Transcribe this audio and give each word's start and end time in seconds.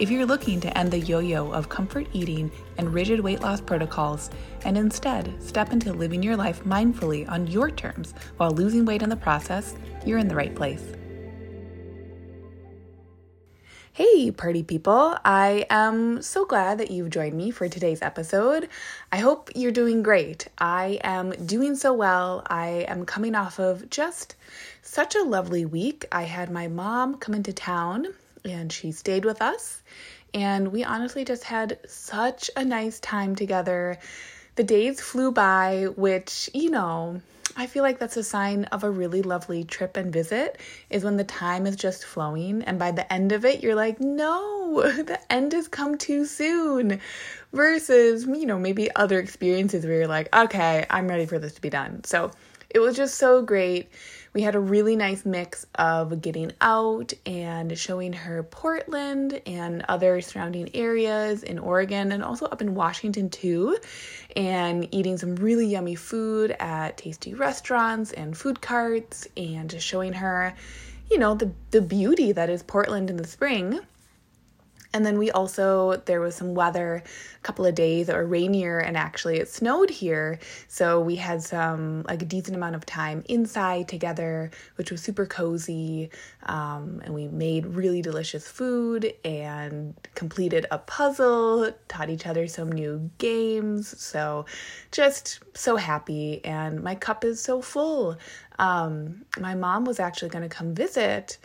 If 0.00 0.10
you're 0.10 0.26
looking 0.26 0.60
to 0.60 0.76
end 0.76 0.90
the 0.90 0.98
yo 0.98 1.20
yo 1.20 1.52
of 1.52 1.68
comfort 1.68 2.08
eating 2.12 2.50
and 2.78 2.92
rigid 2.92 3.20
weight 3.20 3.42
loss 3.42 3.60
protocols 3.60 4.28
and 4.64 4.76
instead 4.76 5.40
step 5.40 5.72
into 5.72 5.92
living 5.92 6.20
your 6.20 6.36
life 6.36 6.64
mindfully 6.64 7.28
on 7.28 7.46
your 7.46 7.70
terms 7.70 8.12
while 8.36 8.50
losing 8.50 8.84
weight 8.84 9.02
in 9.02 9.08
the 9.08 9.14
process, 9.14 9.76
you're 10.04 10.18
in 10.18 10.26
the 10.26 10.34
right 10.34 10.52
place. 10.52 10.82
Hey, 13.92 14.32
party 14.32 14.64
people. 14.64 15.16
I 15.24 15.64
am 15.70 16.20
so 16.22 16.44
glad 16.44 16.78
that 16.78 16.90
you've 16.90 17.10
joined 17.10 17.36
me 17.36 17.52
for 17.52 17.68
today's 17.68 18.02
episode. 18.02 18.68
I 19.12 19.18
hope 19.18 19.52
you're 19.54 19.70
doing 19.70 20.02
great. 20.02 20.48
I 20.58 20.98
am 21.04 21.30
doing 21.46 21.76
so 21.76 21.92
well. 21.92 22.42
I 22.48 22.84
am 22.88 23.06
coming 23.06 23.36
off 23.36 23.60
of 23.60 23.88
just 23.90 24.34
such 24.82 25.14
a 25.14 25.22
lovely 25.22 25.64
week. 25.64 26.04
I 26.10 26.24
had 26.24 26.50
my 26.50 26.66
mom 26.66 27.14
come 27.18 27.36
into 27.36 27.52
town 27.52 28.08
and 28.44 28.72
she 28.72 28.92
stayed 28.92 29.24
with 29.24 29.40
us. 29.40 29.82
And 30.32 30.72
we 30.72 30.84
honestly 30.84 31.24
just 31.24 31.44
had 31.44 31.78
such 31.86 32.50
a 32.56 32.64
nice 32.64 33.00
time 33.00 33.36
together. 33.36 33.98
The 34.56 34.64
days 34.64 35.00
flew 35.00 35.32
by, 35.32 35.86
which, 35.96 36.50
you 36.52 36.70
know, 36.70 37.20
I 37.56 37.66
feel 37.66 37.84
like 37.84 37.98
that's 37.98 38.16
a 38.16 38.24
sign 38.24 38.64
of 38.66 38.82
a 38.82 38.90
really 38.90 39.22
lovely 39.22 39.62
trip 39.62 39.96
and 39.96 40.12
visit 40.12 40.58
is 40.90 41.04
when 41.04 41.16
the 41.16 41.24
time 41.24 41.66
is 41.66 41.76
just 41.76 42.04
flowing 42.04 42.64
and 42.64 42.80
by 42.80 42.90
the 42.90 43.10
end 43.12 43.30
of 43.30 43.44
it 43.44 43.62
you're 43.62 43.76
like, 43.76 44.00
"No, 44.00 44.82
the 44.82 45.20
end 45.32 45.52
has 45.52 45.68
come 45.68 45.96
too 45.96 46.24
soon." 46.24 47.00
Versus, 47.52 48.26
you 48.26 48.46
know, 48.46 48.58
maybe 48.58 48.92
other 48.96 49.20
experiences 49.20 49.84
where 49.86 49.98
you're 49.98 50.08
like, 50.08 50.34
"Okay, 50.34 50.84
I'm 50.90 51.06
ready 51.06 51.26
for 51.26 51.38
this 51.38 51.54
to 51.54 51.60
be 51.60 51.70
done." 51.70 52.02
So, 52.02 52.32
it 52.70 52.80
was 52.80 52.96
just 52.96 53.14
so 53.18 53.40
great 53.40 53.88
we 54.34 54.42
had 54.42 54.56
a 54.56 54.60
really 54.60 54.96
nice 54.96 55.24
mix 55.24 55.64
of 55.76 56.20
getting 56.20 56.52
out 56.60 57.12
and 57.24 57.78
showing 57.78 58.12
her 58.12 58.42
Portland 58.42 59.40
and 59.46 59.84
other 59.88 60.20
surrounding 60.20 60.68
areas 60.74 61.44
in 61.44 61.60
Oregon 61.60 62.10
and 62.10 62.24
also 62.24 62.46
up 62.46 62.60
in 62.60 62.74
Washington 62.74 63.30
too, 63.30 63.78
and 64.34 64.92
eating 64.92 65.16
some 65.16 65.36
really 65.36 65.66
yummy 65.66 65.94
food 65.94 66.50
at 66.58 66.96
tasty 66.98 67.32
restaurants 67.32 68.12
and 68.12 68.36
food 68.36 68.60
carts, 68.60 69.28
and 69.36 69.70
just 69.70 69.86
showing 69.86 70.12
her, 70.12 70.52
you 71.08 71.18
know, 71.18 71.36
the, 71.36 71.52
the 71.70 71.80
beauty 71.80 72.32
that 72.32 72.50
is 72.50 72.64
Portland 72.64 73.10
in 73.10 73.16
the 73.16 73.26
spring 73.26 73.78
and 74.94 75.04
then 75.04 75.18
we 75.18 75.32
also, 75.32 75.96
there 76.06 76.20
was 76.20 76.36
some 76.36 76.54
weather 76.54 77.02
a 77.36 77.40
couple 77.40 77.66
of 77.66 77.74
days 77.74 78.06
that 78.06 78.14
were 78.14 78.24
rainier 78.24 78.78
and 78.78 78.96
actually 78.96 79.38
it 79.38 79.48
snowed 79.48 79.90
here. 79.90 80.38
So 80.68 81.00
we 81.00 81.16
had 81.16 81.42
some, 81.42 82.04
like 82.04 82.22
a 82.22 82.24
decent 82.24 82.56
amount 82.56 82.76
of 82.76 82.86
time 82.86 83.24
inside 83.28 83.88
together, 83.88 84.52
which 84.76 84.92
was 84.92 85.02
super 85.02 85.26
cozy. 85.26 86.10
Um, 86.44 87.02
and 87.04 87.12
we 87.12 87.26
made 87.26 87.66
really 87.66 88.02
delicious 88.02 88.46
food 88.46 89.12
and 89.24 89.94
completed 90.14 90.66
a 90.70 90.78
puzzle, 90.78 91.72
taught 91.88 92.08
each 92.08 92.28
other 92.28 92.46
some 92.46 92.70
new 92.70 93.10
games. 93.18 94.00
So 94.00 94.46
just 94.92 95.40
so 95.54 95.74
happy. 95.74 96.40
And 96.44 96.84
my 96.84 96.94
cup 96.94 97.24
is 97.24 97.42
so 97.42 97.60
full. 97.60 98.16
Um, 98.60 99.24
my 99.40 99.56
mom 99.56 99.86
was 99.86 99.98
actually 99.98 100.28
going 100.28 100.48
to 100.48 100.54
come 100.54 100.72
visit 100.72 101.38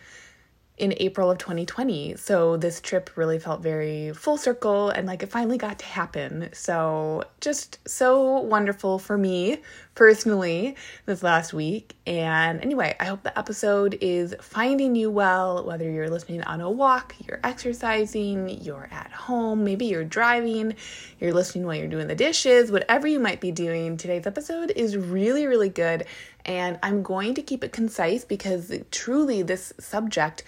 in 0.80 0.94
April 0.98 1.30
of 1.30 1.38
2020. 1.38 2.16
So 2.16 2.58
this 2.58 2.82
trip 2.82 3.12
really 3.16 3.38
felt 3.38 3.62
very 3.62 4.14
full 4.14 4.38
circle 4.38 4.90
and 4.90 5.06
like 5.06 5.22
it 5.22 5.30
finally 5.30 5.58
got 5.58 5.80
to 5.80 5.86
happen. 5.86 6.50
So 6.54 7.24
just 7.42 7.80
so 7.88 8.40
wonderful 8.40 8.98
for 8.98 9.18
me 9.18 9.60
personally 9.96 10.78
this 11.06 11.22
last 11.22 11.54
week. 11.54 11.94
And 12.08 12.62
anyway, 12.62 12.96
I 13.02 13.06
hope 13.06 13.22
the 13.24 13.38
episode 13.38 13.98
is 14.00 14.34
finding 14.42 14.96
you 14.96 15.12
well, 15.12 15.66
whether 15.66 15.90
you're 15.92 16.10
listening 16.10 16.42
on 16.44 16.62
a 16.62 16.72
walk, 16.72 17.16
you're 17.28 17.42
exercising, 17.44 18.62
you're 18.62 18.88
at 18.92 19.12
home, 19.12 19.66
maybe 19.66 19.86
you're 19.86 20.06
driving, 20.06 20.76
you're 21.20 21.34
listening 21.34 21.66
while 21.66 21.76
you're 21.76 21.88
doing 21.88 22.08
the 22.08 22.16
dishes, 22.16 22.72
whatever 22.72 23.08
you 23.08 23.20
might 23.20 23.42
be 23.42 23.52
doing. 23.52 23.98
Today's 23.98 24.26
episode 24.26 24.72
is 24.74 24.96
really, 24.96 25.48
really 25.48 25.70
good. 25.70 26.06
And 26.50 26.80
I'm 26.82 27.04
going 27.04 27.36
to 27.36 27.44
keep 27.44 27.64
it 27.64 27.72
concise 27.72 28.26
because 28.26 28.74
truly 28.90 29.44
this 29.44 29.72
subject 29.80 30.44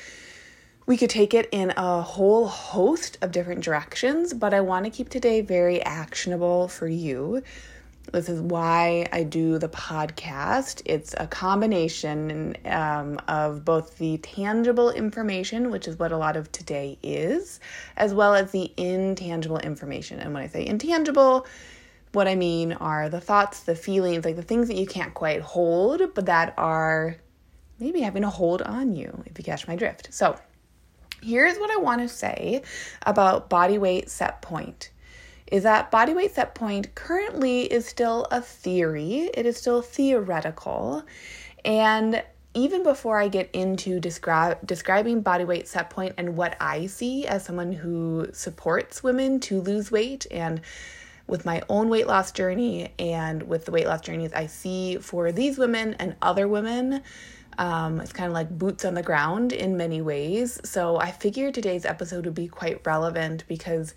we 0.88 0.98
could 0.98 1.12
take 1.12 1.34
it 1.34 1.48
in 1.52 1.72
a 1.78 2.02
whole 2.02 2.48
host 2.48 3.18
of 3.22 3.32
different 3.32 3.64
directions, 3.64 4.34
but 4.34 4.54
I 4.54 4.62
want 4.62 4.86
to 4.86 4.92
keep 4.92 5.10
today 5.10 5.42
very 5.42 5.82
actionable 5.84 6.68
for 6.68 6.88
you. 6.88 7.44
This 8.12 8.28
is 8.28 8.42
why 8.42 9.08
I 9.14 9.24
do 9.24 9.60
the 9.60 9.70
podcast. 9.70 10.82
It's 10.86 11.14
a 11.18 11.28
combination 11.28 12.58
um, 12.66 13.22
of 13.28 13.64
both 13.64 14.00
the 14.00 14.18
tangible 14.18 14.90
information, 14.90 15.70
which 15.70 15.88
is 15.88 16.00
what 16.00 16.12
a 16.12 16.18
lot 16.18 16.36
of 16.36 16.52
today 16.52 16.98
is, 17.04 17.60
as 17.96 18.14
well 18.14 18.34
as 18.34 18.52
the 18.52 18.72
intangible 18.76 19.60
information. 19.60 20.20
And 20.20 20.34
when 20.34 20.42
I 20.44 20.48
say 20.48 20.66
intangible, 20.66 21.46
what 22.14 22.28
I 22.28 22.36
mean 22.36 22.74
are 22.74 23.10
the 23.10 23.22
thoughts, 23.22 23.62
the 23.62 23.76
feelings, 23.76 24.26
like 24.26 24.36
the 24.36 24.44
things 24.44 24.68
that 24.68 24.78
you 24.78 24.86
can't 24.86 25.14
quite 25.14 25.42
hold, 25.42 26.02
but 26.14 26.26
that 26.26 26.54
are 26.58 27.16
maybe 27.80 28.02
having 28.02 28.24
a 28.24 28.30
hold 28.30 28.62
on 28.62 28.94
you, 28.94 29.24
if 29.26 29.38
you 29.38 29.44
catch 29.44 29.68
my 29.68 29.76
drift. 29.76 30.14
So, 30.14 30.38
here's 31.22 31.58
what 31.58 31.72
I 31.72 31.78
want 31.78 32.02
to 32.02 32.08
say 32.08 32.64
about 33.06 33.50
body 33.50 33.78
weight 33.78 34.10
set 34.10 34.42
point 34.42 34.92
is 35.52 35.64
that 35.64 35.92
body 35.92 36.14
weight 36.14 36.34
set 36.34 36.56
point 36.56 36.96
currently 36.96 37.64
is 37.64 37.86
still 37.86 38.26
a 38.32 38.42
theory, 38.42 39.30
it 39.34 39.46
is 39.46 39.58
still 39.58 39.82
theoretical. 39.82 41.04
And 41.66 42.24
even 42.54 42.84
before 42.84 43.20
I 43.20 43.28
get 43.28 43.50
into 43.52 44.00
describe, 44.00 44.66
describing 44.66 45.22
body 45.22 45.44
weight 45.44 45.68
set 45.68 45.90
point 45.90 46.16
and 46.18 46.36
what 46.36 46.56
I 46.60 46.86
see 46.86 47.28
as 47.28 47.46
someone 47.46 47.72
who 47.72 48.28
supports 48.34 49.04
women 49.04 49.40
to 49.42 49.62
lose 49.62 49.92
weight 49.92 50.26
and 50.32 50.62
with 51.32 51.46
my 51.46 51.64
own 51.70 51.88
weight 51.90 52.06
loss 52.06 52.32
journey 52.34 52.94
and 53.00 53.42
with 53.44 53.66
the 53.66 53.72
weight 53.72 53.88
loss 53.88 54.02
journeys 54.02 54.34
I 54.34 54.46
see 54.48 54.98
for 54.98 55.32
these 55.32 55.58
women 55.58 55.96
and 55.96 56.16
other 56.22 56.48
women, 56.48 57.02
um, 57.58 58.02
it's 58.02 58.12
kind 58.12 58.28
of 58.28 58.34
like 58.34 58.50
boots 58.50 58.84
on 58.84 58.94
the 58.96 59.02
ground 59.02 59.54
in 59.54 59.78
many 59.78 60.02
ways. 60.02 60.60
So 60.66 60.98
I 60.98 61.12
figured 61.12 61.54
today's 61.54 61.86
episode 61.86 62.26
would 62.26 62.36
be 62.36 62.50
quite 62.50 62.86
relevant 62.86 63.46
because, 63.48 63.96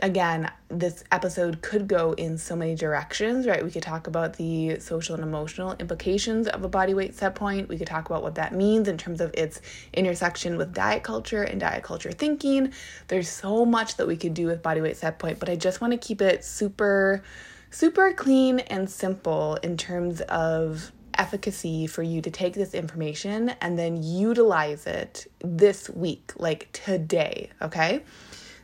again, 0.00 0.50
this 0.68 1.04
episode 1.12 1.60
could 1.60 1.86
go 1.86 2.12
in 2.12 2.38
so 2.38 2.56
many 2.56 2.74
directions, 2.74 3.46
right? 3.46 3.62
We 3.62 3.70
could 3.70 3.82
talk 3.82 4.06
about 4.06 4.34
the 4.36 4.80
social 4.80 5.14
and 5.14 5.22
emotional 5.22 5.74
implications 5.78 6.48
of 6.48 6.64
a 6.64 6.68
body 6.68 6.94
weight 6.94 7.14
set 7.14 7.34
point. 7.34 7.68
We 7.68 7.76
could 7.76 7.86
talk 7.86 8.08
about 8.08 8.22
what 8.22 8.34
that 8.36 8.54
means 8.54 8.88
in 8.88 8.96
terms 8.96 9.20
of 9.20 9.32
its 9.34 9.60
intersection 9.92 10.56
with 10.56 10.72
diet 10.72 11.02
culture 11.02 11.42
and 11.42 11.60
diet 11.60 11.82
culture 11.82 12.10
thinking. 12.10 12.72
There's 13.08 13.28
so 13.28 13.66
much 13.66 13.96
that 13.96 14.06
we 14.06 14.16
could 14.16 14.34
do 14.34 14.46
with 14.46 14.62
body 14.62 14.80
weight 14.80 14.96
set 14.96 15.18
point, 15.18 15.38
but 15.38 15.50
I 15.50 15.56
just 15.56 15.80
want 15.80 15.92
to 15.92 15.98
keep 15.98 16.22
it 16.22 16.42
super, 16.42 17.22
super 17.70 18.12
clean 18.14 18.60
and 18.60 18.88
simple 18.88 19.56
in 19.56 19.76
terms 19.76 20.22
of 20.22 20.90
efficacy 21.18 21.86
for 21.86 22.02
you 22.02 22.22
to 22.22 22.30
take 22.30 22.54
this 22.54 22.72
information 22.72 23.50
and 23.60 23.78
then 23.78 24.02
utilize 24.02 24.86
it 24.86 25.26
this 25.40 25.90
week, 25.90 26.32
like 26.36 26.70
today, 26.72 27.50
okay? 27.60 28.02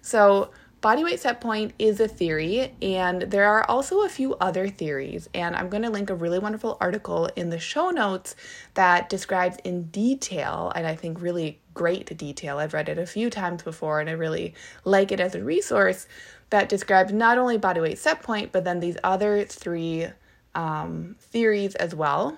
So, 0.00 0.50
body 0.80 1.04
weight 1.04 1.20
set 1.20 1.40
point 1.40 1.74
is 1.78 2.00
a 2.00 2.08
theory, 2.08 2.74
and 2.80 3.22
there 3.22 3.44
are 3.44 3.64
also 3.68 4.02
a 4.02 4.08
few 4.08 4.34
other 4.36 4.68
theories. 4.68 5.28
And 5.34 5.56
I'm 5.56 5.68
going 5.68 5.82
to 5.82 5.90
link 5.90 6.10
a 6.10 6.14
really 6.14 6.38
wonderful 6.38 6.76
article 6.80 7.28
in 7.36 7.50
the 7.50 7.58
show 7.58 7.90
notes 7.90 8.36
that 8.74 9.08
describes 9.08 9.56
in 9.64 9.84
detail, 9.84 10.72
and 10.74 10.86
I 10.86 10.94
think 10.94 11.20
really 11.20 11.60
great 11.74 12.16
detail. 12.16 12.58
I've 12.58 12.74
read 12.74 12.88
it 12.88 12.98
a 12.98 13.06
few 13.06 13.30
times 13.30 13.62
before, 13.62 14.00
and 14.00 14.08
I 14.08 14.14
really 14.14 14.54
like 14.84 15.12
it 15.12 15.20
as 15.20 15.34
a 15.34 15.42
resource 15.42 16.06
that 16.50 16.68
describes 16.68 17.12
not 17.12 17.38
only 17.38 17.58
body 17.58 17.80
weight 17.80 17.98
set 17.98 18.22
point, 18.22 18.52
but 18.52 18.64
then 18.64 18.80
these 18.80 18.96
other 19.04 19.44
three 19.44 20.08
um, 20.54 21.16
theories 21.20 21.74
as 21.74 21.94
well. 21.94 22.36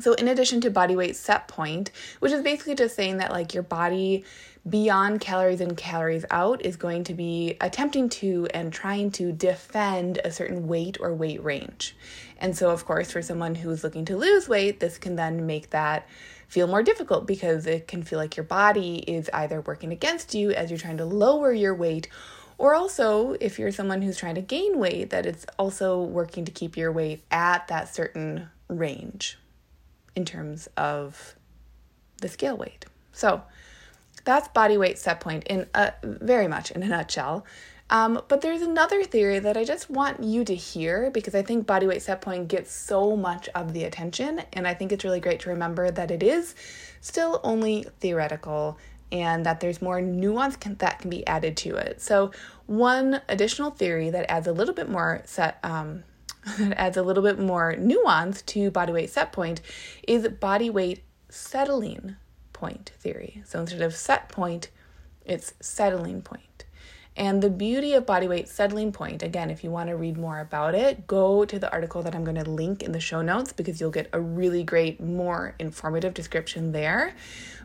So, 0.00 0.14
in 0.14 0.28
addition 0.28 0.60
to 0.62 0.70
body 0.70 0.96
weight 0.96 1.16
set 1.16 1.48
point, 1.48 1.90
which 2.20 2.32
is 2.32 2.42
basically 2.42 2.74
just 2.74 2.96
saying 2.96 3.18
that 3.18 3.30
like 3.30 3.54
your 3.54 3.62
body 3.62 4.24
beyond 4.68 5.20
calories 5.20 5.60
in, 5.60 5.74
calories 5.74 6.24
out 6.30 6.64
is 6.64 6.76
going 6.76 7.04
to 7.04 7.14
be 7.14 7.56
attempting 7.60 8.08
to 8.08 8.46
and 8.54 8.72
trying 8.72 9.10
to 9.10 9.32
defend 9.32 10.20
a 10.24 10.30
certain 10.30 10.66
weight 10.68 10.96
or 11.00 11.12
weight 11.12 11.42
range. 11.42 11.96
And 12.38 12.56
so, 12.56 12.70
of 12.70 12.84
course, 12.84 13.10
for 13.10 13.22
someone 13.22 13.54
who's 13.54 13.84
looking 13.84 14.04
to 14.06 14.16
lose 14.16 14.48
weight, 14.48 14.80
this 14.80 14.98
can 14.98 15.16
then 15.16 15.46
make 15.46 15.70
that 15.70 16.08
feel 16.48 16.66
more 16.66 16.82
difficult 16.82 17.26
because 17.26 17.66
it 17.66 17.88
can 17.88 18.02
feel 18.02 18.18
like 18.18 18.36
your 18.36 18.44
body 18.44 18.98
is 18.98 19.28
either 19.32 19.60
working 19.60 19.92
against 19.92 20.34
you 20.34 20.52
as 20.52 20.70
you're 20.70 20.78
trying 20.78 20.98
to 20.98 21.04
lower 21.04 21.52
your 21.52 21.74
weight 21.74 22.08
or 22.58 22.74
also, 22.76 23.34
if 23.40 23.58
you're 23.58 23.72
someone 23.72 24.02
who's 24.02 24.16
trying 24.16 24.36
to 24.36 24.40
gain 24.40 24.78
weight, 24.78 25.10
that 25.10 25.26
it's 25.26 25.44
also 25.58 26.00
working 26.00 26.44
to 26.44 26.52
keep 26.52 26.76
your 26.76 26.92
weight 26.92 27.24
at 27.32 27.66
that 27.66 27.92
certain 27.92 28.50
range 28.68 29.36
in 30.16 30.24
terms 30.24 30.68
of 30.76 31.36
the 32.20 32.28
scale 32.28 32.56
weight. 32.56 32.86
So 33.12 33.42
that's 34.24 34.48
body 34.48 34.76
weight 34.76 34.98
set 34.98 35.20
point 35.20 35.44
in 35.44 35.66
a, 35.74 35.92
very 36.02 36.48
much 36.48 36.70
in 36.70 36.82
a 36.82 36.88
nutshell. 36.88 37.44
Um, 37.90 38.22
but 38.28 38.40
there's 38.40 38.62
another 38.62 39.04
theory 39.04 39.38
that 39.38 39.56
I 39.56 39.64
just 39.64 39.90
want 39.90 40.22
you 40.22 40.44
to 40.44 40.54
hear 40.54 41.10
because 41.10 41.34
I 41.34 41.42
think 41.42 41.66
body 41.66 41.86
weight 41.86 42.00
set 42.00 42.22
point 42.22 42.48
gets 42.48 42.72
so 42.72 43.16
much 43.16 43.50
of 43.50 43.74
the 43.74 43.84
attention, 43.84 44.40
and 44.54 44.66
I 44.66 44.72
think 44.72 44.92
it's 44.92 45.04
really 45.04 45.20
great 45.20 45.40
to 45.40 45.50
remember 45.50 45.90
that 45.90 46.10
it 46.10 46.22
is 46.22 46.54
still 47.02 47.40
only 47.44 47.84
theoretical 48.00 48.78
and 49.10 49.44
that 49.44 49.60
there's 49.60 49.82
more 49.82 50.00
nuance 50.00 50.56
can, 50.56 50.76
that 50.76 51.00
can 51.00 51.10
be 51.10 51.26
added 51.26 51.54
to 51.58 51.76
it. 51.76 52.00
So, 52.00 52.30
one 52.64 53.20
additional 53.28 53.70
theory 53.70 54.08
that 54.08 54.30
adds 54.30 54.46
a 54.46 54.52
little 54.52 54.74
bit 54.74 54.88
more 54.88 55.20
set 55.26 55.58
um, 55.62 56.02
that 56.58 56.78
adds 56.78 56.96
a 56.96 57.02
little 57.02 57.22
bit 57.22 57.38
more 57.38 57.76
nuance 57.76 58.42
to 58.42 58.70
body 58.70 58.92
weight 58.92 59.10
set 59.10 59.32
point 59.32 59.60
is 60.06 60.26
body 60.28 60.70
weight 60.70 61.04
settling 61.28 62.16
point 62.52 62.92
theory. 62.98 63.42
So 63.46 63.60
instead 63.60 63.82
of 63.82 63.94
set 63.94 64.28
point, 64.28 64.70
it's 65.24 65.54
settling 65.60 66.22
point. 66.22 66.42
And 67.14 67.42
the 67.42 67.50
beauty 67.50 67.92
of 67.92 68.06
body 68.06 68.26
weight 68.26 68.48
settling 68.48 68.90
point, 68.90 69.22
again, 69.22 69.50
if 69.50 69.62
you 69.62 69.70
want 69.70 69.90
to 69.90 69.96
read 69.96 70.16
more 70.16 70.40
about 70.40 70.74
it, 70.74 71.06
go 71.06 71.44
to 71.44 71.58
the 71.58 71.70
article 71.70 72.02
that 72.02 72.14
I'm 72.14 72.24
going 72.24 72.42
to 72.42 72.50
link 72.50 72.82
in 72.82 72.92
the 72.92 73.00
show 73.00 73.20
notes 73.20 73.52
because 73.52 73.80
you'll 73.80 73.90
get 73.90 74.08
a 74.14 74.20
really 74.20 74.62
great, 74.62 74.98
more 74.98 75.54
informative 75.58 76.14
description 76.14 76.72
there. 76.72 77.14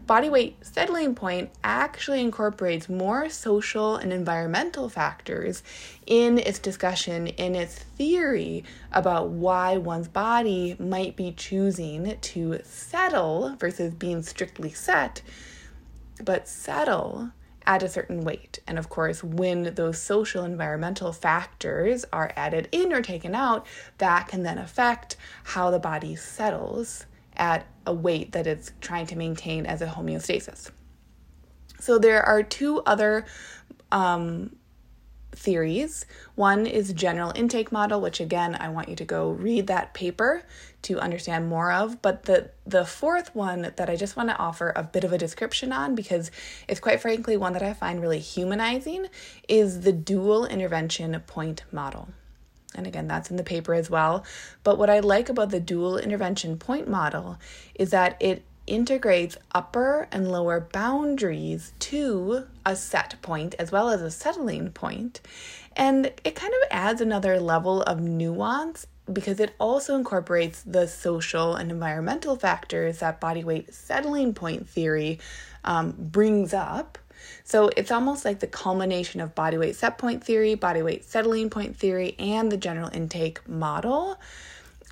Body 0.05 0.29
weight 0.29 0.57
settling 0.61 1.15
point 1.15 1.49
actually 1.63 2.21
incorporates 2.21 2.89
more 2.89 3.29
social 3.29 3.95
and 3.95 4.11
environmental 4.11 4.89
factors 4.89 5.63
in 6.05 6.39
its 6.39 6.59
discussion, 6.59 7.27
in 7.27 7.55
its 7.55 7.75
theory 7.75 8.65
about 8.91 9.29
why 9.29 9.77
one's 9.77 10.09
body 10.09 10.75
might 10.77 11.15
be 11.15 11.31
choosing 11.31 12.17
to 12.19 12.59
settle 12.63 13.55
versus 13.59 13.93
being 13.93 14.23
strictly 14.23 14.71
set, 14.71 15.21
but 16.23 16.47
settle 16.49 17.31
at 17.67 17.83
a 17.83 17.89
certain 17.89 18.21
weight. 18.21 18.59
And 18.65 18.79
of 18.79 18.89
course, 18.89 19.23
when 19.23 19.75
those 19.75 20.01
social 20.01 20.45
environmental 20.45 21.11
factors 21.11 22.05
are 22.13 22.31
added 22.35 22.69
in 22.71 22.93
or 22.93 23.01
taken 23.01 23.35
out, 23.35 23.67
that 23.99 24.29
can 24.29 24.41
then 24.41 24.57
affect 24.57 25.17
how 25.43 25.69
the 25.69 25.77
body 25.77 26.15
settles 26.15 27.05
at 27.35 27.67
a 27.85 27.93
weight 27.93 28.31
that 28.31 28.47
it's 28.47 28.71
trying 28.81 29.05
to 29.07 29.15
maintain 29.15 29.65
as 29.65 29.81
a 29.81 29.87
homeostasis. 29.87 30.71
So 31.79 31.99
there 31.99 32.23
are 32.23 32.41
two 32.41 32.81
other 32.85 33.25
um, 33.91 34.55
theories. 35.37 36.05
One 36.35 36.65
is 36.65 36.91
general 36.93 37.31
intake 37.35 37.71
model, 37.71 38.01
which 38.01 38.19
again 38.19 38.55
I 38.59 38.69
want 38.69 38.89
you 38.89 38.95
to 38.97 39.05
go 39.05 39.29
read 39.29 39.67
that 39.67 39.93
paper 39.93 40.43
to 40.83 40.99
understand 40.99 41.47
more 41.47 41.71
of. 41.71 42.01
But 42.01 42.23
the 42.23 42.51
the 42.65 42.85
fourth 42.85 43.33
one 43.35 43.73
that 43.75 43.89
I 43.89 43.95
just 43.95 44.17
want 44.17 44.29
to 44.29 44.37
offer 44.37 44.73
a 44.75 44.83
bit 44.83 45.03
of 45.03 45.13
a 45.13 45.17
description 45.17 45.71
on 45.71 45.95
because 45.95 46.31
it's 46.67 46.79
quite 46.79 47.01
frankly 47.01 47.37
one 47.37 47.53
that 47.53 47.63
I 47.63 47.73
find 47.73 48.01
really 48.01 48.19
humanizing 48.19 49.07
is 49.47 49.81
the 49.81 49.93
dual 49.93 50.45
intervention 50.45 51.19
point 51.27 51.63
model. 51.71 52.09
And 52.75 52.85
again, 52.85 53.07
that's 53.07 53.31
in 53.31 53.37
the 53.37 53.43
paper 53.43 53.73
as 53.73 53.89
well. 53.89 54.25
But 54.63 54.77
what 54.77 54.89
I 54.89 54.99
like 54.99 55.29
about 55.29 55.49
the 55.49 55.59
dual 55.59 55.97
intervention 55.97 56.57
point 56.57 56.87
model 56.87 57.37
is 57.75 57.91
that 57.91 58.17
it 58.19 58.43
integrates 58.67 59.37
upper 59.53 60.07
and 60.11 60.31
lower 60.31 60.59
boundaries 60.59 61.73
to 61.79 62.45
a 62.65 62.75
set 62.75 63.15
point 63.21 63.55
as 63.57 63.71
well 63.71 63.89
as 63.89 64.01
a 64.01 64.11
settling 64.11 64.69
point. 64.71 65.21
And 65.75 66.07
it 66.23 66.35
kind 66.35 66.53
of 66.53 66.67
adds 66.71 67.01
another 67.01 67.39
level 67.39 67.81
of 67.83 67.99
nuance 68.01 68.87
because 69.11 69.39
it 69.39 69.55
also 69.59 69.95
incorporates 69.95 70.63
the 70.63 70.87
social 70.87 71.55
and 71.55 71.71
environmental 71.71 72.35
factors 72.35 72.99
that 72.99 73.19
body 73.19 73.43
weight 73.43 73.73
settling 73.73 74.33
point 74.33 74.67
theory 74.67 75.19
um, 75.63 75.93
brings 75.97 76.53
up. 76.53 76.97
So 77.43 77.69
it's 77.77 77.91
almost 77.91 78.25
like 78.25 78.39
the 78.39 78.47
culmination 78.47 79.21
of 79.21 79.33
body 79.33 79.57
weight 79.57 79.75
set 79.75 79.97
point 79.97 80.23
theory, 80.23 80.55
body 80.55 80.81
weight 80.81 81.05
settling 81.05 81.49
point 81.49 81.77
theory, 81.77 82.15
and 82.19 82.51
the 82.51 82.57
general 82.57 82.89
intake 82.93 83.47
model. 83.47 84.19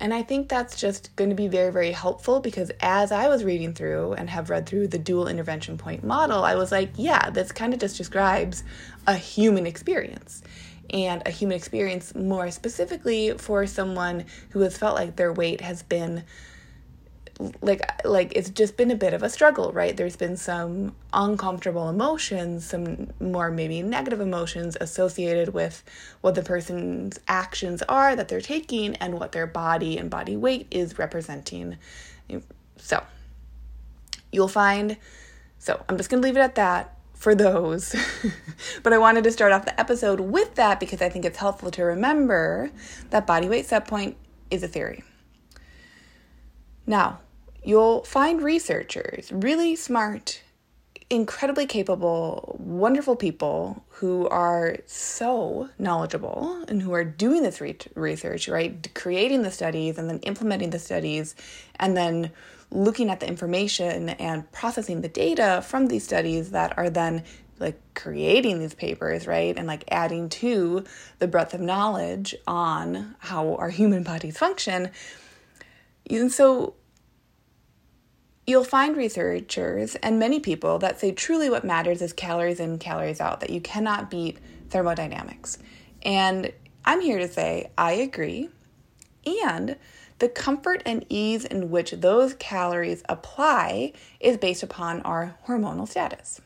And 0.00 0.12
I 0.12 0.22
think 0.22 0.48
that's 0.48 0.76
just 0.76 1.14
going 1.16 1.30
to 1.30 1.36
be 1.36 1.48
very, 1.48 1.72
very 1.72 1.92
helpful 1.92 2.40
because 2.40 2.70
as 2.80 3.12
I 3.12 3.28
was 3.28 3.44
reading 3.44 3.72
through 3.72 4.12
and 4.12 4.28
have 4.28 4.50
read 4.50 4.66
through 4.66 4.88
the 4.88 4.98
dual 4.98 5.26
intervention 5.26 5.78
point 5.78 6.04
model, 6.04 6.44
I 6.44 6.54
was 6.54 6.70
like, 6.70 6.90
yeah, 6.96 7.30
this 7.30 7.50
kind 7.50 7.72
of 7.72 7.80
just 7.80 7.96
describes 7.96 8.62
a 9.06 9.14
human 9.14 9.66
experience. 9.66 10.42
And 10.90 11.22
a 11.26 11.30
human 11.30 11.56
experience 11.56 12.14
more 12.14 12.50
specifically 12.50 13.32
for 13.38 13.66
someone 13.66 14.26
who 14.50 14.60
has 14.60 14.78
felt 14.78 14.94
like 14.94 15.16
their 15.16 15.32
weight 15.32 15.60
has 15.60 15.82
been 15.82 16.24
like 17.60 17.82
like 18.04 18.32
it's 18.34 18.48
just 18.48 18.76
been 18.76 18.90
a 18.90 18.94
bit 18.94 19.12
of 19.12 19.22
a 19.22 19.28
struggle 19.28 19.70
right? 19.72 19.96
There's 19.96 20.16
been 20.16 20.36
some 20.36 20.94
uncomfortable 21.12 21.88
emotions 21.88 22.64
some 22.66 23.08
more 23.20 23.50
maybe 23.50 23.82
negative 23.82 24.20
emotions 24.20 24.76
associated 24.80 25.52
with 25.52 25.82
what 26.22 26.34
the 26.34 26.42
person's 26.42 27.20
actions 27.28 27.82
are 27.82 28.16
that 28.16 28.28
they're 28.28 28.40
taking 28.40 28.96
and 28.96 29.14
what 29.14 29.32
their 29.32 29.46
body 29.46 29.98
and 29.98 30.08
body 30.08 30.36
weight 30.36 30.66
is 30.70 30.98
representing. 30.98 31.76
So 32.78 33.02
you'll 34.32 34.48
find 34.48 34.96
so 35.58 35.82
i'm 35.88 35.96
just 35.96 36.10
going 36.10 36.22
to 36.22 36.26
leave 36.26 36.36
it 36.36 36.40
at 36.40 36.54
that 36.56 36.96
for 37.14 37.34
those. 37.34 37.94
But 38.82 38.94
i 38.94 38.98
wanted 38.98 39.24
to 39.24 39.32
start 39.32 39.52
off 39.52 39.66
the 39.66 39.78
episode 39.78 40.20
with 40.20 40.54
that 40.54 40.80
because 40.80 41.02
i 41.02 41.10
think 41.10 41.26
it's 41.26 41.38
helpful 41.38 41.70
to 41.72 41.82
remember 41.84 42.70
that 43.10 43.26
body 43.26 43.48
weight 43.48 43.66
set 43.66 43.86
point 43.86 44.16
is 44.50 44.62
a 44.62 44.68
theory. 44.68 45.04
Now 46.86 47.20
you'll 47.66 48.04
find 48.04 48.40
researchers, 48.42 49.30
really 49.32 49.74
smart, 49.74 50.40
incredibly 51.10 51.66
capable, 51.66 52.56
wonderful 52.60 53.16
people 53.16 53.84
who 53.88 54.28
are 54.28 54.76
so 54.86 55.68
knowledgeable 55.76 56.64
and 56.68 56.80
who 56.80 56.92
are 56.92 57.04
doing 57.04 57.42
this 57.42 57.60
re- 57.60 57.76
research, 57.96 58.48
right? 58.48 58.94
Creating 58.94 59.42
the 59.42 59.50
studies 59.50 59.98
and 59.98 60.08
then 60.08 60.20
implementing 60.20 60.70
the 60.70 60.78
studies 60.78 61.34
and 61.80 61.96
then 61.96 62.30
looking 62.70 63.10
at 63.10 63.18
the 63.18 63.26
information 63.26 64.10
and 64.10 64.50
processing 64.52 65.00
the 65.00 65.08
data 65.08 65.62
from 65.66 65.88
these 65.88 66.04
studies 66.04 66.52
that 66.52 66.76
are 66.78 66.88
then 66.88 67.24
like 67.58 67.80
creating 67.94 68.60
these 68.60 68.74
papers, 68.74 69.26
right? 69.26 69.56
And 69.56 69.66
like 69.66 69.82
adding 69.90 70.28
to 70.28 70.84
the 71.18 71.26
breadth 71.26 71.52
of 71.52 71.60
knowledge 71.60 72.34
on 72.46 73.16
how 73.18 73.56
our 73.56 73.70
human 73.80 74.04
bodies 74.04 74.38
function. 74.38 74.90
And 76.08 76.30
so 76.30 76.74
You'll 78.46 78.64
find 78.64 78.96
researchers 78.96 79.96
and 79.96 80.20
many 80.20 80.38
people 80.38 80.78
that 80.78 81.00
say 81.00 81.10
truly 81.10 81.50
what 81.50 81.64
matters 81.64 82.00
is 82.00 82.12
calories 82.12 82.60
in, 82.60 82.78
calories 82.78 83.20
out, 83.20 83.40
that 83.40 83.50
you 83.50 83.60
cannot 83.60 84.08
beat 84.08 84.38
thermodynamics. 84.70 85.58
And 86.02 86.52
I'm 86.84 87.00
here 87.00 87.18
to 87.18 87.26
say 87.26 87.70
I 87.76 87.92
agree. 87.92 88.50
And 89.26 89.76
the 90.20 90.28
comfort 90.28 90.82
and 90.86 91.04
ease 91.08 91.44
in 91.44 91.70
which 91.70 91.90
those 91.90 92.34
calories 92.34 93.02
apply 93.08 93.92
is 94.20 94.36
based 94.36 94.62
upon 94.62 95.02
our 95.02 95.36
hormonal 95.46 95.88
status. 95.88 96.40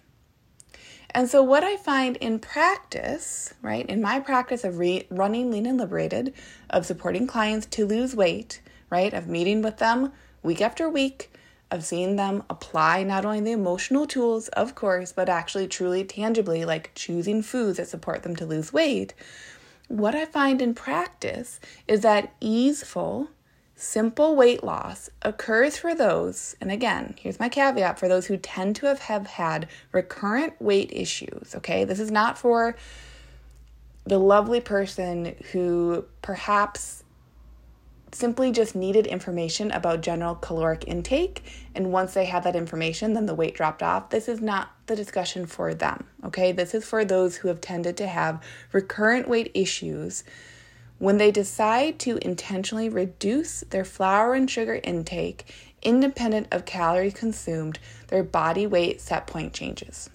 And 1.11 1.29
so, 1.29 1.43
what 1.43 1.65
I 1.65 1.77
find 1.77 2.17
in 2.19 2.39
practice, 2.39 3.53
right, 3.63 3.85
in 3.87 4.01
my 4.01 4.21
practice 4.21 4.65
of 4.65 4.79
re- 4.79 5.07
running 5.11 5.51
Lean 5.51 5.67
and 5.67 5.77
Liberated, 5.79 6.33
of 6.71 6.87
supporting 6.87 7.27
clients 7.27 7.67
to 7.67 7.85
lose 7.85 8.15
weight, 8.15 8.61
right, 8.91 9.13
of 9.13 9.27
meeting 9.27 9.61
with 9.61 9.79
them 9.79 10.13
week 10.43 10.61
after 10.63 10.89
week, 10.89 11.33
of 11.71 11.85
seeing 11.85 12.17
them 12.17 12.43
apply 12.51 13.03
not 13.03 13.25
only 13.25 13.41
the 13.41 13.53
emotional 13.53 14.07
tools, 14.07 14.49
of 14.49 14.75
course, 14.75 15.13
but 15.13 15.29
actually 15.29 15.69
truly 15.69 16.05
tangibly, 16.05 16.65
like 16.65 16.91
choosing 16.95 17.43
foods 17.43 17.77
that 17.79 17.89
support 17.89 18.23
them 18.23 18.37
to 18.37 18.47
lose 18.47 18.73
weight, 18.73 19.15
what 19.89 20.15
I 20.15 20.25
find 20.25 20.63
in 20.63 20.75
practice 20.75 21.59
is 21.89 22.01
that 22.03 22.33
easeful, 22.41 23.29
simple 23.75 24.37
weight 24.37 24.63
loss 24.63 25.11
occurs 25.23 25.77
for 25.79 25.95
those, 25.95 26.55
and 26.61 26.71
again, 26.71 27.15
here's 27.19 27.41
my 27.41 27.49
caveat 27.49 27.99
for 27.99 28.07
those 28.07 28.27
who 28.27 28.37
tend 28.37 28.77
to 28.77 28.87
have, 28.87 29.01
have 29.01 29.27
had 29.27 29.69
recurrent 29.91 30.61
weight 30.61 30.91
issues, 30.93 31.55
okay? 31.57 31.85
This 31.85 31.99
is 31.99 32.11
not 32.11 32.39
for 32.39 32.77
the 34.05 34.19
lovely 34.19 34.61
person 34.61 35.35
who 35.53 36.05
perhaps 36.23 37.05
simply 38.13 38.51
just 38.51 38.75
needed 38.75 39.07
information 39.07 39.71
about 39.71 40.01
general 40.01 40.35
caloric 40.35 40.85
intake. 40.87 41.45
And 41.75 41.93
once 41.93 42.15
they 42.15 42.25
had 42.25 42.45
that 42.45 42.57
information, 42.57 43.13
then 43.13 43.27
the 43.27 43.35
weight 43.35 43.55
dropped 43.55 43.83
off. 43.83 44.11
This 44.11 44.29
is 44.29 44.41
not 44.41 44.71
the 44.87 44.97
discussion 44.97 45.47
for 45.47 45.75
them, 45.75 46.05
okay? 46.25 46.53
This 46.53 46.75
is 46.75 46.85
for 46.85 47.05
those 47.05 47.37
who 47.37 47.49
have 47.49 47.61
tended 47.61 47.97
to 47.99 48.07
have 48.07 48.43
recurrent 48.73 49.29
weight 49.29 49.51
issues. 49.55 50.25
When 50.99 51.17
they 51.17 51.31
decide 51.31 51.99
to 52.01 52.19
intentionally 52.19 52.89
reduce 52.89 53.61
their 53.71 53.85
flour 53.85 54.35
and 54.35 54.51
sugar 54.51 54.81
intake, 54.83 55.55
independent 55.83 56.49
of 56.51 56.67
calories 56.67 57.15
consumed, 57.15 57.79
their 58.09 58.23
body 58.23 58.67
weight 58.67 59.01
set 59.01 59.27
point 59.27 59.53
changes. 59.53 60.11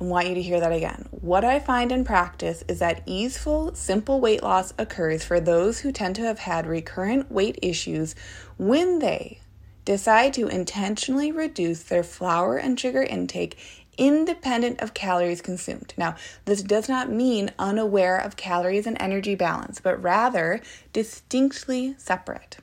Want 0.00 0.28
you 0.28 0.34
to 0.34 0.42
hear 0.42 0.60
that 0.60 0.72
again. 0.72 1.06
What 1.10 1.44
I 1.44 1.60
find 1.60 1.92
in 1.92 2.04
practice 2.04 2.64
is 2.66 2.78
that 2.78 3.02
easeful, 3.04 3.74
simple 3.74 4.18
weight 4.18 4.42
loss 4.42 4.72
occurs 4.78 5.24
for 5.24 5.40
those 5.40 5.80
who 5.80 5.92
tend 5.92 6.16
to 6.16 6.22
have 6.22 6.38
had 6.38 6.66
recurrent 6.66 7.30
weight 7.30 7.58
issues 7.60 8.14
when 8.56 9.00
they 9.00 9.40
decide 9.84 10.32
to 10.34 10.48
intentionally 10.48 11.30
reduce 11.30 11.82
their 11.82 12.02
flour 12.02 12.56
and 12.56 12.80
sugar 12.80 13.02
intake 13.02 13.58
independent 13.98 14.80
of 14.80 14.94
calories 14.94 15.42
consumed. 15.42 15.92
Now, 15.98 16.16
this 16.46 16.62
does 16.62 16.88
not 16.88 17.10
mean 17.12 17.52
unaware 17.58 18.16
of 18.16 18.36
calories 18.36 18.86
and 18.86 18.96
energy 18.98 19.34
balance, 19.34 19.82
but 19.82 20.02
rather 20.02 20.62
distinctly 20.94 21.94
separate. 21.98 22.56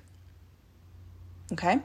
Okay? 1.53 1.81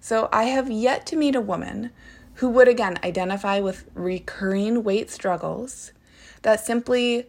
So 0.00 0.28
I 0.32 0.44
have 0.44 0.70
yet 0.70 1.04
to 1.06 1.16
meet 1.16 1.34
a 1.34 1.40
woman 1.40 1.90
who 2.34 2.48
would 2.50 2.68
again 2.68 2.98
identify 3.04 3.60
with 3.60 3.84
recurring 3.94 4.84
weight 4.84 5.10
struggles 5.10 5.92
that 6.42 6.60
simply 6.60 7.26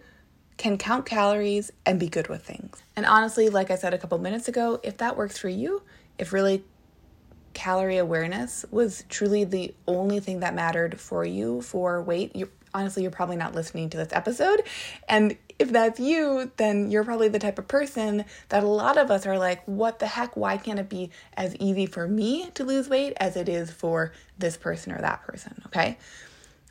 can 0.57 0.77
count 0.77 1.05
calories 1.05 1.71
and 1.85 1.99
be 1.99 2.07
good 2.07 2.27
with 2.27 2.43
things. 2.43 2.83
And 2.95 3.05
honestly, 3.05 3.49
like 3.49 3.71
I 3.71 3.75
said 3.75 3.93
a 3.93 3.97
couple 3.97 4.17
minutes 4.19 4.47
ago, 4.47 4.79
if 4.83 4.97
that 4.97 5.17
works 5.17 5.37
for 5.37 5.49
you, 5.49 5.81
if 6.17 6.31
really 6.31 6.63
calorie 7.53 7.97
awareness 7.97 8.65
was 8.71 9.03
truly 9.09 9.43
the 9.43 9.73
only 9.87 10.19
thing 10.19 10.39
that 10.41 10.53
mattered 10.53 10.99
for 10.99 11.25
you 11.25 11.61
for 11.61 12.01
weight, 12.01 12.35
you 12.35 12.49
honestly 12.73 13.03
you're 13.03 13.11
probably 13.11 13.35
not 13.35 13.53
listening 13.53 13.89
to 13.89 13.97
this 13.97 14.09
episode. 14.11 14.63
And 15.07 15.37
if 15.59 15.71
that's 15.71 15.99
you, 15.99 16.51
then 16.57 16.89
you're 16.89 17.03
probably 17.03 17.29
the 17.29 17.39
type 17.39 17.59
of 17.59 17.67
person 17.67 18.25
that 18.49 18.63
a 18.63 18.67
lot 18.67 18.97
of 18.97 19.11
us 19.11 19.25
are 19.25 19.37
like, 19.37 19.63
what 19.65 19.99
the 19.99 20.07
heck? 20.07 20.35
Why 20.35 20.57
can't 20.57 20.79
it 20.79 20.89
be 20.89 21.11
as 21.35 21.55
easy 21.57 21.85
for 21.85 22.07
me 22.07 22.49
to 22.55 22.63
lose 22.63 22.89
weight 22.89 23.13
as 23.17 23.35
it 23.35 23.47
is 23.47 23.71
for 23.71 24.11
this 24.37 24.57
person 24.57 24.91
or 24.91 24.99
that 24.99 25.21
person? 25.23 25.61
Okay. 25.67 25.97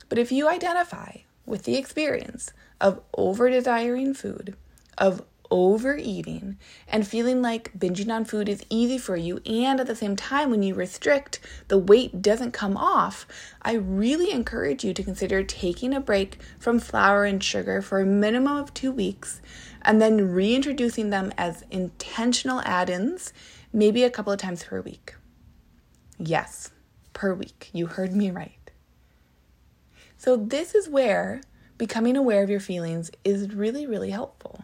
But 0.08 0.18
if 0.18 0.32
you 0.32 0.48
identify 0.48 1.18
with 1.46 1.62
the 1.62 1.76
experience 1.76 2.52
of 2.80 3.00
over 3.16 3.48
desiring 3.48 4.14
food, 4.14 4.56
of 4.98 5.22
overeating 5.52 6.56
and 6.88 7.06
feeling 7.06 7.42
like 7.42 7.78
binging 7.78 8.10
on 8.10 8.24
food 8.24 8.48
is 8.48 8.64
easy 8.70 8.96
for 8.96 9.16
you, 9.16 9.38
and 9.44 9.78
at 9.78 9.86
the 9.86 9.94
same 9.94 10.16
time, 10.16 10.50
when 10.50 10.62
you 10.62 10.74
restrict, 10.74 11.38
the 11.68 11.76
weight 11.76 12.22
doesn't 12.22 12.52
come 12.52 12.74
off, 12.76 13.26
I 13.60 13.74
really 13.74 14.32
encourage 14.32 14.82
you 14.82 14.94
to 14.94 15.02
consider 15.04 15.44
taking 15.44 15.92
a 15.92 16.00
break 16.00 16.38
from 16.58 16.80
flour 16.80 17.26
and 17.26 17.44
sugar 17.44 17.82
for 17.82 18.00
a 18.00 18.06
minimum 18.06 18.56
of 18.56 18.72
two 18.72 18.90
weeks 18.90 19.42
and 19.82 20.00
then 20.00 20.32
reintroducing 20.32 21.10
them 21.10 21.32
as 21.36 21.64
intentional 21.70 22.62
add 22.64 22.88
ins, 22.88 23.34
maybe 23.74 24.04
a 24.04 24.10
couple 24.10 24.32
of 24.32 24.38
times 24.38 24.64
per 24.64 24.80
week. 24.80 25.14
Yes, 26.18 26.70
per 27.12 27.34
week. 27.34 27.68
You 27.74 27.86
heard 27.86 28.16
me 28.16 28.30
right. 28.30 28.70
So, 30.16 30.36
this 30.36 30.74
is 30.74 30.88
where 30.88 31.42
becoming 31.76 32.16
aware 32.16 32.42
of 32.42 32.48
your 32.48 32.60
feelings 32.60 33.10
is 33.22 33.52
really, 33.54 33.86
really 33.86 34.10
helpful 34.10 34.61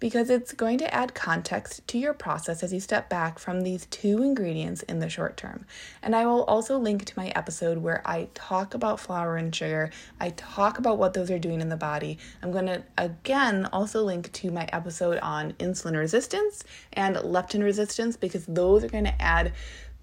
because 0.00 0.30
it's 0.30 0.52
going 0.52 0.78
to 0.78 0.94
add 0.94 1.14
context 1.14 1.86
to 1.86 1.98
your 1.98 2.14
process 2.14 2.62
as 2.62 2.72
you 2.72 2.80
step 2.80 3.10
back 3.10 3.38
from 3.38 3.60
these 3.60 3.86
two 3.86 4.22
ingredients 4.22 4.82
in 4.84 4.98
the 4.98 5.10
short 5.10 5.36
term. 5.36 5.66
And 6.02 6.16
I 6.16 6.24
will 6.24 6.44
also 6.44 6.78
link 6.78 7.04
to 7.04 7.18
my 7.18 7.28
episode 7.28 7.78
where 7.78 8.02
I 8.06 8.28
talk 8.34 8.72
about 8.72 8.98
flour 8.98 9.36
and 9.36 9.54
sugar, 9.54 9.90
I 10.18 10.30
talk 10.30 10.78
about 10.78 10.98
what 10.98 11.12
those 11.12 11.30
are 11.30 11.38
doing 11.38 11.60
in 11.60 11.68
the 11.68 11.76
body. 11.76 12.18
I'm 12.42 12.50
going 12.50 12.66
to 12.66 12.82
again 12.96 13.66
also 13.72 14.02
link 14.02 14.32
to 14.32 14.50
my 14.50 14.66
episode 14.72 15.18
on 15.18 15.52
insulin 15.54 15.96
resistance 15.96 16.64
and 16.94 17.16
leptin 17.16 17.62
resistance 17.62 18.16
because 18.16 18.46
those 18.46 18.82
are 18.82 18.88
going 18.88 19.04
to 19.04 19.22
add 19.22 19.52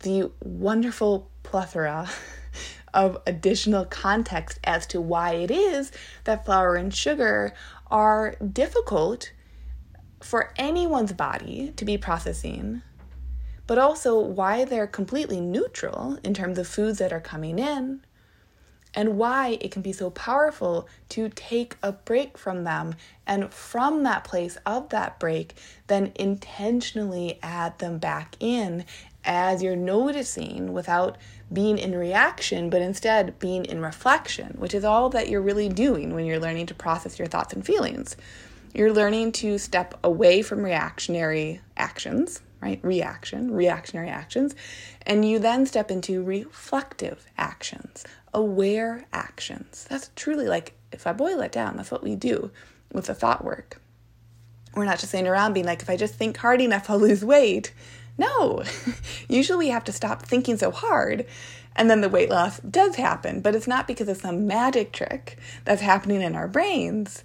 the 0.01 0.32
wonderful 0.44 1.27
plethora 1.42 2.08
of 2.94 3.18
additional 3.25 3.86
context 3.86 4.60
as 4.63 4.86
to 4.88 5.01
why 5.01 5.34
it 5.34 5.50
is 5.50 5.92
that 6.25 6.46
flour 6.46 6.75
and 6.75 6.94
sugar 6.94 7.54
are 7.89 8.36
difficult 8.54 9.32
for 10.20 10.54
anyone's 10.58 11.14
body 11.14 11.74
to 11.76 11.86
be 11.86 11.98
processing, 11.98 12.82
but 13.66 13.78
also 13.78 14.20
why 14.20 14.66
they're 14.66 14.88
completely 14.88 15.40
neutral 15.40 16.18
in 16.24 16.34
terms 16.34 16.58
of 16.58 16.68
foods 16.68 17.00
that 17.00 17.14
are 17.14 17.20
coming 17.20 17.60
in, 17.60 18.02
and 18.94 19.18
why 19.18 19.60
it 19.62 19.70
can 19.70 19.82
be 19.82 19.92
so 19.92 20.10
powerful 20.10 20.88
to 21.10 21.30
take 21.30 21.76
a 21.84 21.92
break 21.92 22.38
from 22.38 22.64
them 22.64 22.96
and 23.28 23.54
from 23.54 24.04
that 24.04 24.24
place 24.24 24.58
of 24.66 24.90
that 24.90 25.20
break, 25.20 25.54
then 25.86 26.12
intentionally 26.16 27.38
add 27.44 27.78
them 27.78 28.00
back 28.00 28.36
in 28.40 28.86
as 29.24 29.62
you're 29.62 29.76
noticing 29.76 30.72
without 30.74 31.18
being 31.52 31.78
in 31.78 31.94
reaction, 31.94 32.70
but 32.70 32.82
instead 32.82 33.38
being 33.40 33.66
in 33.66 33.82
reflection, 33.82 34.56
which 34.58 34.74
is 34.74 34.86
all 34.86 35.10
that 35.10 35.30
you're 35.30 35.42
really 35.42 35.70
doing 35.70 36.16
when 36.16 36.26
you're 36.26 36.40
learning 36.40 36.66
to 36.66 36.74
process 36.74 37.20
your 37.20 37.28
thoughts 37.28 37.54
and 37.54 37.66
feelings. 37.66 38.16
You're 38.78 38.94
learning 38.94 39.32
to 39.32 39.58
step 39.58 39.96
away 40.04 40.44
from 40.44 40.64
reactionary 40.64 41.62
actions, 41.78 42.44
right? 42.62 42.80
Reaction, 42.84 43.50
reactionary 43.50 44.10
actions. 44.10 44.54
And 45.04 45.28
you 45.28 45.40
then 45.40 45.66
step 45.66 45.90
into 45.90 46.22
reflective 46.22 47.26
actions, 47.40 48.06
aware 48.36 49.06
actions. 49.12 49.88
That's 49.90 50.12
truly 50.16 50.46
like, 50.46 50.74
if 50.92 51.08
I 51.08 51.14
boil 51.14 51.42
it 51.42 51.52
down, 51.52 51.78
that's 51.78 51.90
what 51.90 52.04
we 52.04 52.16
do 52.16 52.52
with 52.94 53.08
the 53.08 53.16
thought 53.16 53.44
work. 53.44 53.82
We're 54.76 54.86
not 54.86 55.00
just 55.00 55.10
sitting 55.10 55.26
around 55.26 55.54
being 55.54 55.66
like, 55.66 55.82
if 55.82 55.90
I 55.90 55.98
just 55.98 56.14
think 56.14 56.38
hard 56.38 56.62
enough, 56.62 56.88
I'll 56.88 57.00
lose 57.00 57.26
weight. 57.26 57.74
No, 58.16 58.62
usually 59.28 59.66
we 59.66 59.72
have 59.72 59.86
to 59.86 59.92
stop 59.92 60.22
thinking 60.22 60.56
so 60.56 60.70
hard 60.70 61.26
and 61.78 61.90
then 61.90 62.02
the 62.02 62.10
weight 62.10 62.30
loss 62.30 62.60
does 62.60 62.96
happen, 62.96 63.42
but 63.42 63.56
it's 63.56 63.68
not 63.68 63.88
because 63.88 64.08
of 64.08 64.18
some 64.18 64.48
magic 64.48 64.92
trick 64.92 65.38
that's 65.64 65.82
happening 65.82 66.22
in 66.22 66.36
our 66.36 66.48
brains. 66.48 67.24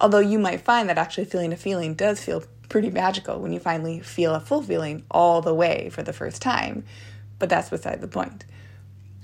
Although 0.00 0.20
you 0.20 0.38
might 0.38 0.60
find 0.60 0.88
that 0.88 0.98
actually 0.98 1.24
feeling 1.24 1.52
a 1.52 1.56
feeling 1.56 1.94
does 1.94 2.22
feel 2.22 2.44
pretty 2.68 2.90
magical 2.90 3.40
when 3.40 3.52
you 3.52 3.60
finally 3.60 4.00
feel 4.00 4.34
a 4.34 4.40
full 4.40 4.62
feeling 4.62 5.04
all 5.10 5.40
the 5.40 5.54
way 5.54 5.90
for 5.90 6.02
the 6.02 6.12
first 6.12 6.40
time. 6.42 6.84
But 7.38 7.48
that's 7.48 7.70
beside 7.70 8.00
the 8.00 8.08
point. 8.08 8.44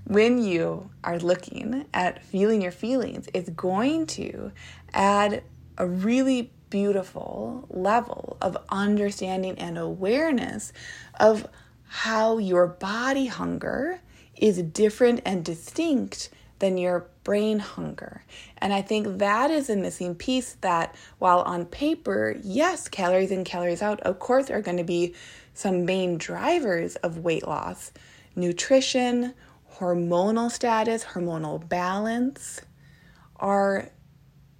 When 0.06 0.42
you 0.42 0.90
are 1.02 1.18
looking 1.18 1.86
at 1.94 2.24
feeling 2.24 2.62
your 2.62 2.72
feelings, 2.72 3.28
it's 3.32 3.50
going 3.50 4.06
to 4.08 4.52
add 4.92 5.42
a 5.78 5.86
really 5.86 6.52
beautiful 6.70 7.66
level 7.70 8.36
of 8.42 8.56
understanding 8.68 9.58
and 9.58 9.78
awareness 9.78 10.72
of 11.18 11.46
how 11.86 12.38
your 12.38 12.66
body 12.66 13.26
hunger 13.26 14.00
is 14.36 14.60
different 14.62 15.20
and 15.24 15.44
distinct 15.44 16.30
than 16.58 16.76
your 16.76 17.06
brain 17.24 17.58
hunger. 17.58 18.22
And 18.58 18.72
I 18.72 18.82
think 18.82 19.18
that 19.18 19.50
is 19.50 19.68
a 19.68 19.76
missing 19.76 20.14
piece 20.14 20.54
that, 20.60 20.94
while 21.18 21.40
on 21.40 21.64
paper, 21.66 22.36
yes, 22.42 22.88
calories 22.88 23.30
in, 23.30 23.44
calories 23.44 23.82
out, 23.82 24.00
of 24.00 24.18
course, 24.18 24.50
are 24.50 24.62
going 24.62 24.76
to 24.76 24.84
be 24.84 25.14
some 25.54 25.84
main 25.84 26.18
drivers 26.18 26.96
of 26.96 27.18
weight 27.18 27.46
loss. 27.46 27.92
Nutrition, 28.36 29.34
hormonal 29.78 30.50
status, 30.50 31.04
hormonal 31.04 31.68
balance 31.68 32.60
are, 33.36 33.88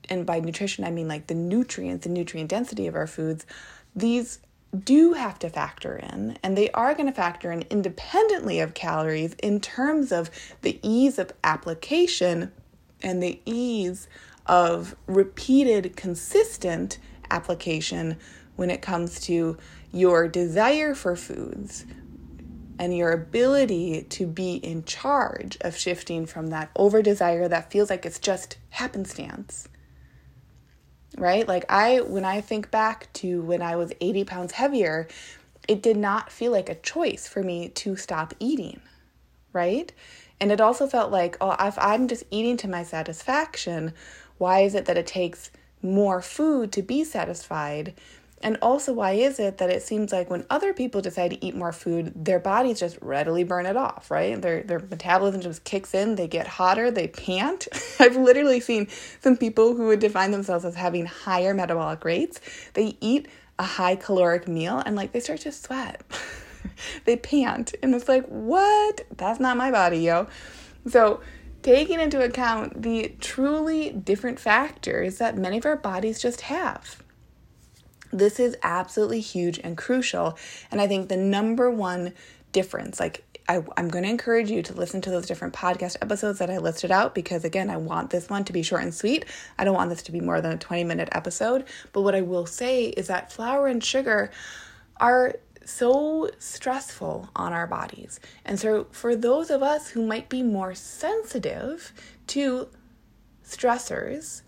and 0.08 0.26
by 0.26 0.40
nutrition, 0.40 0.84
I 0.84 0.90
mean 0.90 1.06
like 1.06 1.26
the 1.26 1.34
nutrients 1.34 2.06
and 2.06 2.14
nutrient 2.14 2.50
density 2.50 2.86
of 2.86 2.94
our 2.94 3.06
foods, 3.06 3.46
these 3.94 4.40
do 4.74 5.12
have 5.14 5.38
to 5.40 5.48
factor 5.48 5.96
in, 5.96 6.38
and 6.42 6.56
they 6.56 6.70
are 6.70 6.94
going 6.94 7.06
to 7.06 7.12
factor 7.12 7.52
in 7.52 7.62
independently 7.70 8.60
of 8.60 8.74
calories 8.74 9.34
in 9.34 9.60
terms 9.60 10.12
of 10.12 10.30
the 10.62 10.78
ease 10.82 11.18
of 11.18 11.32
application 11.42 12.52
and 13.02 13.22
the 13.22 13.40
ease 13.44 14.08
of 14.46 14.96
repeated, 15.06 15.96
consistent 15.96 16.98
application 17.30 18.16
when 18.56 18.70
it 18.70 18.82
comes 18.82 19.20
to 19.20 19.56
your 19.92 20.28
desire 20.28 20.94
for 20.94 21.16
foods 21.16 21.84
and 22.78 22.96
your 22.96 23.12
ability 23.12 24.02
to 24.10 24.26
be 24.26 24.56
in 24.56 24.84
charge 24.84 25.56
of 25.60 25.76
shifting 25.76 26.26
from 26.26 26.48
that 26.48 26.70
over 26.76 27.02
desire 27.02 27.48
that 27.48 27.70
feels 27.70 27.90
like 27.90 28.04
it's 28.04 28.18
just 28.18 28.56
happenstance 28.70 29.68
right? 31.16 31.46
Like 31.46 31.64
I 31.68 32.00
when 32.00 32.24
I 32.24 32.40
think 32.40 32.70
back 32.70 33.12
to 33.14 33.42
when 33.42 33.62
I 33.62 33.76
was 33.76 33.92
80 34.00 34.24
pounds 34.24 34.52
heavier, 34.52 35.08
it 35.68 35.82
did 35.82 35.96
not 35.96 36.30
feel 36.30 36.52
like 36.52 36.68
a 36.68 36.74
choice 36.74 37.26
for 37.26 37.42
me 37.42 37.68
to 37.70 37.96
stop 37.96 38.34
eating, 38.38 38.80
right? 39.52 39.92
And 40.40 40.52
it 40.52 40.60
also 40.60 40.86
felt 40.86 41.10
like, 41.10 41.36
oh, 41.40 41.56
if 41.58 41.78
I'm 41.78 42.08
just 42.08 42.24
eating 42.30 42.56
to 42.58 42.68
my 42.68 42.82
satisfaction, 42.82 43.92
why 44.38 44.60
is 44.60 44.74
it 44.74 44.86
that 44.86 44.98
it 44.98 45.06
takes 45.06 45.50
more 45.80 46.20
food 46.20 46.72
to 46.72 46.82
be 46.82 47.04
satisfied? 47.04 47.94
And 48.44 48.58
also, 48.60 48.92
why 48.92 49.12
is 49.12 49.40
it 49.40 49.56
that 49.56 49.70
it 49.70 49.82
seems 49.82 50.12
like 50.12 50.28
when 50.28 50.44
other 50.50 50.74
people 50.74 51.00
decide 51.00 51.30
to 51.30 51.42
eat 51.42 51.56
more 51.56 51.72
food, 51.72 52.12
their 52.14 52.38
bodies 52.38 52.78
just 52.78 52.98
readily 53.00 53.42
burn 53.42 53.64
it 53.64 53.74
off, 53.74 54.10
right? 54.10 54.40
Their 54.40 54.62
their 54.62 54.80
metabolism 54.80 55.40
just 55.40 55.64
kicks 55.64 55.94
in, 55.94 56.16
they 56.16 56.28
get 56.28 56.46
hotter, 56.46 56.90
they 56.90 57.08
pant. 57.08 57.66
I've 57.98 58.16
literally 58.16 58.60
seen 58.60 58.88
some 59.20 59.38
people 59.38 59.74
who 59.74 59.86
would 59.86 59.98
define 59.98 60.30
themselves 60.30 60.66
as 60.66 60.74
having 60.74 61.06
higher 61.06 61.54
metabolic 61.54 62.04
rates. 62.04 62.38
They 62.74 62.98
eat 63.00 63.28
a 63.58 63.64
high 63.64 63.96
caloric 63.96 64.46
meal 64.46 64.82
and 64.84 64.94
like 64.94 65.12
they 65.12 65.20
start 65.20 65.40
to 65.40 65.52
sweat. 65.52 66.02
they 67.06 67.16
pant. 67.16 67.74
And 67.82 67.94
it's 67.94 68.10
like, 68.10 68.26
what? 68.26 69.06
That's 69.16 69.40
not 69.40 69.56
my 69.56 69.70
body, 69.70 70.00
yo. 70.00 70.26
So 70.86 71.22
taking 71.62 71.98
into 71.98 72.22
account 72.22 72.82
the 72.82 73.14
truly 73.20 73.88
different 73.88 74.38
factors 74.38 75.16
that 75.16 75.38
many 75.38 75.56
of 75.56 75.64
our 75.64 75.76
bodies 75.76 76.20
just 76.20 76.42
have 76.42 77.02
this 78.18 78.38
is 78.38 78.56
absolutely 78.62 79.20
huge 79.20 79.58
and 79.62 79.76
crucial. 79.76 80.38
And 80.70 80.80
I 80.80 80.86
think 80.86 81.08
the 81.08 81.16
number 81.16 81.70
one 81.70 82.14
difference. 82.52 82.98
Like, 82.98 83.24
I, 83.46 83.62
I'm 83.76 83.88
going 83.88 84.04
to 84.04 84.10
encourage 84.10 84.50
you 84.50 84.62
to 84.62 84.72
listen 84.72 85.02
to 85.02 85.10
those 85.10 85.26
different 85.26 85.52
podcast 85.52 85.96
episodes 86.00 86.38
that 86.38 86.48
I 86.48 86.56
listed 86.56 86.90
out 86.90 87.14
because, 87.14 87.44
again, 87.44 87.68
I 87.68 87.76
want 87.76 88.08
this 88.08 88.30
one 88.30 88.44
to 88.44 88.54
be 88.54 88.62
short 88.62 88.82
and 88.82 88.94
sweet. 88.94 89.26
I 89.58 89.64
don't 89.64 89.74
want 89.74 89.90
this 89.90 90.02
to 90.04 90.12
be 90.12 90.20
more 90.20 90.40
than 90.40 90.52
a 90.52 90.56
20 90.56 90.84
minute 90.84 91.10
episode. 91.12 91.66
But 91.92 92.02
what 92.02 92.14
I 92.14 92.22
will 92.22 92.46
say 92.46 92.86
is 92.86 93.08
that 93.08 93.30
flour 93.30 93.66
and 93.66 93.84
sugar 93.84 94.30
are 94.96 95.34
so 95.66 96.30
stressful 96.38 97.28
on 97.36 97.52
our 97.52 97.66
bodies. 97.66 98.20
And 98.46 98.58
so, 98.58 98.86
for 98.92 99.14
those 99.14 99.50
of 99.50 99.62
us 99.62 99.90
who 99.90 100.06
might 100.06 100.30
be 100.30 100.42
more 100.42 100.74
sensitive 100.74 101.92
to 102.28 102.68
stressors, 103.44 104.42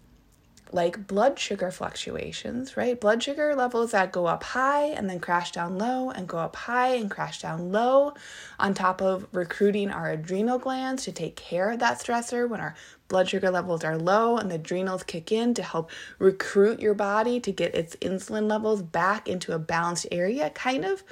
like 0.72 1.06
blood 1.06 1.38
sugar 1.38 1.70
fluctuations, 1.70 2.76
right? 2.76 3.00
Blood 3.00 3.22
sugar 3.22 3.54
levels 3.54 3.92
that 3.92 4.12
go 4.12 4.26
up 4.26 4.42
high 4.42 4.86
and 4.86 5.08
then 5.08 5.20
crash 5.20 5.52
down 5.52 5.78
low 5.78 6.10
and 6.10 6.28
go 6.28 6.38
up 6.38 6.56
high 6.56 6.94
and 6.94 7.10
crash 7.10 7.40
down 7.40 7.70
low, 7.72 8.14
on 8.58 8.74
top 8.74 9.00
of 9.00 9.26
recruiting 9.32 9.90
our 9.90 10.10
adrenal 10.10 10.58
glands 10.58 11.04
to 11.04 11.12
take 11.12 11.36
care 11.36 11.70
of 11.70 11.78
that 11.78 11.98
stressor 11.98 12.48
when 12.48 12.60
our 12.60 12.74
blood 13.08 13.28
sugar 13.28 13.50
levels 13.50 13.84
are 13.84 13.96
low 13.96 14.36
and 14.36 14.50
the 14.50 14.56
adrenals 14.56 15.02
kick 15.02 15.30
in 15.30 15.54
to 15.54 15.62
help 15.62 15.90
recruit 16.18 16.80
your 16.80 16.94
body 16.94 17.38
to 17.40 17.52
get 17.52 17.74
its 17.74 17.94
insulin 17.96 18.48
levels 18.48 18.82
back 18.82 19.28
into 19.28 19.52
a 19.52 19.58
balanced 19.58 20.06
area, 20.10 20.50
kind 20.50 20.84
of 20.84 21.04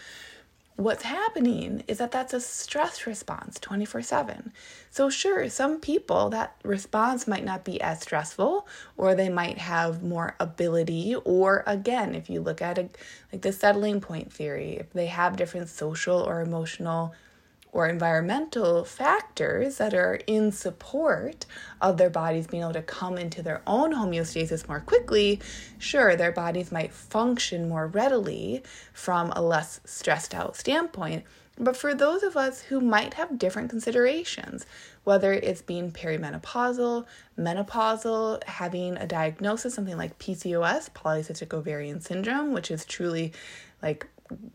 what's 0.77 1.05
happening 1.05 1.85
is 1.87 1.99
that 1.99 2.11
that's 2.11 2.35
a 2.35 2.41
stress 2.41 3.07
response 3.07 3.59
24 3.61 4.03
7. 4.03 4.53
So, 4.91 5.09
sure, 5.09 5.49
some 5.49 5.81
people 5.81 6.31
that 6.31 6.57
response 6.65 7.27
might 7.27 7.45
not 7.45 7.65
be 7.65 7.81
as 7.81 8.01
stressful, 8.01 8.67
or 8.97 9.15
they 9.15 9.29
might 9.29 9.59
have 9.59 10.03
more 10.03 10.37
ability, 10.41 11.15
or 11.25 11.63
again, 11.67 12.15
if 12.15 12.29
you 12.29 12.41
look 12.41 12.61
at 12.61 12.79
it 12.79 12.97
like 13.33 13.43
the 13.43 13.53
settling 13.53 14.01
point 14.01 14.33
theory, 14.33 14.77
if 14.77 14.93
they 14.93 15.07
have 15.07 15.37
different 15.37 15.69
social 15.69 16.21
or 16.21 16.41
emotional 16.41 17.15
or 17.75 17.89
environmental 17.89 18.85
factors 18.85 19.77
that 19.79 19.93
are 19.93 20.21
in 20.29 20.53
support 20.53 21.45
of 21.83 21.97
their 21.99 22.09
bodies 22.09 22.47
being 22.47 22.63
able 22.63 22.73
to 22.73 22.81
come 22.81 23.19
into 23.19 23.43
their 23.43 23.61
own 23.67 23.93
homeostasis 23.93 24.67
more 24.69 24.81
quickly, 24.81 25.41
sure, 25.77 26.15
their 26.15 26.33
bodies 26.33 26.71
might 26.71 26.93
function 26.93 27.69
more 27.69 27.89
readily 27.89 28.63
from 28.93 29.31
a 29.33 29.43
less 29.43 29.81
stressed 29.85 30.35
out 30.35 30.57
standpoint. 30.57 31.25
But 31.59 31.77
for 31.77 31.95
those 31.95 32.23
of 32.23 32.37
us 32.37 32.63
who 32.63 32.81
might 32.81 33.15
have 33.15 33.39
different 33.39 33.71
considerations, 33.71 34.67
whether 35.03 35.33
it's 35.33 35.63
being 35.63 35.91
perimenopausal, 35.91 37.07
menopausal, 37.39 38.43
having 38.45 38.97
a 38.97 39.07
diagnosis, 39.07 39.75
something 39.75 39.97
like 39.97 40.19
PCOS, 40.19 40.91
polycystic 40.91 41.53
ovarian 41.53 42.01
syndrome, 42.01 42.53
which 42.53 42.71
is 42.71 42.85
truly 42.85 43.33
like 43.83 44.07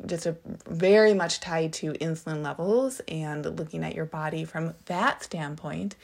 just 0.05 0.25
a 0.25 0.35
very 0.67 1.13
much 1.13 1.39
tied 1.39 1.73
to 1.73 1.93
insulin 1.93 2.43
levels 2.43 3.01
and 3.07 3.45
looking 3.57 3.83
at 3.83 3.95
your 3.95 4.05
body 4.05 4.43
from 4.45 4.73
that 4.85 5.23
standpoint, 5.23 5.95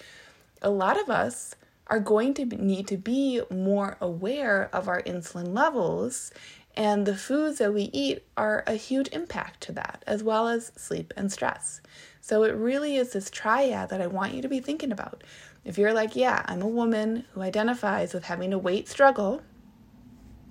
a 0.62 0.70
lot 0.70 1.00
of 1.00 1.10
us 1.10 1.56
are 1.88 2.00
going 2.00 2.34
to 2.34 2.46
need 2.46 2.88
to 2.88 2.98
be 2.98 3.42
more 3.52 3.98
aware 4.02 4.70
of 4.74 4.88
our 4.88 5.02
insulin 5.04 5.54
levels 5.54 6.32
and 6.78 7.06
the 7.06 7.16
foods 7.16 7.60
that 7.60 7.74
we 7.74 7.84
eat 7.94 8.24
are 8.36 8.64
a 8.68 8.74
huge 8.74 9.08
impact 9.10 9.62
to 9.62 9.72
that, 9.74 10.04
as 10.06 10.24
well 10.24 10.48
as 10.48 10.74
sleep 10.76 11.14
and 11.16 11.32
stress. 11.32 11.80
So 12.20 12.44
it 12.44 12.54
really 12.54 12.98
is 12.98 13.14
this 13.14 13.30
triad 13.30 13.90
that 13.90 14.02
I 14.02 14.08
want 14.08 14.34
you 14.34 14.42
to 14.42 14.50
be 14.50 14.60
thinking 14.60 14.92
about. 14.92 15.24
If 15.64 15.78
you're 15.78 15.94
like, 15.94 16.16
yeah, 16.16 16.44
I'm 16.46 16.62
a 16.62 16.68
woman 16.68 17.26
who 17.32 17.42
identifies 17.42 18.14
with 18.14 18.26
having 18.26 18.52
a 18.52 18.58
weight 18.58 18.90
struggle, 18.90 19.42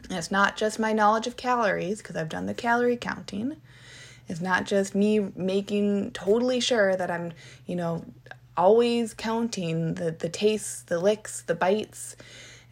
and 0.09 0.19
it's 0.19 0.31
not 0.31 0.57
just 0.57 0.79
my 0.79 0.93
knowledge 0.93 1.27
of 1.27 1.37
calories, 1.37 1.99
because 1.99 2.17
I've 2.17 2.29
done 2.29 2.47
the 2.47 2.55
calorie 2.55 2.97
counting. 2.97 3.57
It's 4.29 4.41
not 4.41 4.65
just 4.65 4.95
me 4.95 5.19
making 5.37 6.13
totally 6.13 6.61
sure 6.61 6.97
that 6.97 7.11
I'm, 7.11 7.33
you 7.67 7.77
know, 7.77 8.05
always 8.57 9.15
counting 9.15 9.95
the, 9.95 10.11
the 10.11 10.29
tastes, 10.29 10.83
the 10.83 10.99
licks, 10.99 11.43
the 11.43 11.55
bites. 11.55 12.17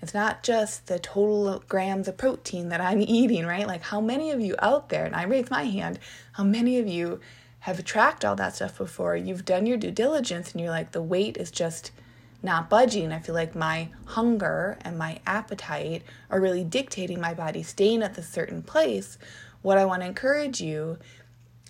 It's 0.01 0.15
not 0.15 0.43
just 0.43 0.87
the 0.87 0.99
total 0.99 1.63
grams 1.69 2.09
of 2.09 2.17
protein 2.17 2.69
that 2.71 2.81
I'm 2.81 3.01
eating, 3.07 3.47
right? 3.47 3.67
Like, 3.67 3.83
how 3.83 4.01
many 4.01 4.31
of 4.31 4.41
you 4.41 4.55
out 4.61 4.89
there, 4.89 5.05
and 5.05 5.15
I 5.15 5.25
raise 5.25 5.51
my 5.51 5.65
hand, 5.65 5.99
how 6.33 6.45
many 6.45 6.79
of 6.79 6.87
you 6.87 7.21
have 7.61 7.85
tracked 7.85 8.25
all 8.25 8.37
that 8.37 8.57
stuff 8.57 8.79
before? 8.79 9.17
You've 9.17 9.45
done 9.45 9.67
your 9.67 9.77
due 9.77 9.91
diligence 9.91 10.53
and 10.53 10.61
you're 10.61 10.71
like, 10.71 10.93
the 10.93 11.03
weight 11.03 11.37
is 11.37 11.51
just 11.51 11.93
not 12.43 12.69
budging. 12.69 13.13
I 13.13 13.21
feel 13.21 13.35
like 13.35 13.55
my 13.55 13.89
hunger 14.07 14.79
and 14.83 14.99
my 14.99 15.21
appetite 15.27 16.03
are 16.31 16.41
really 16.41 16.65
dictating 16.65 17.21
my 17.21 17.35
body 17.35 17.63
staying 17.63 18.03
at 18.03 18.15
this 18.15 18.29
certain 18.29 18.63
place. 18.63 19.19
What 19.63 19.79
I 19.79 19.85
want 19.85 20.03
to 20.03 20.09
encourage 20.09 20.61
you 20.61 20.99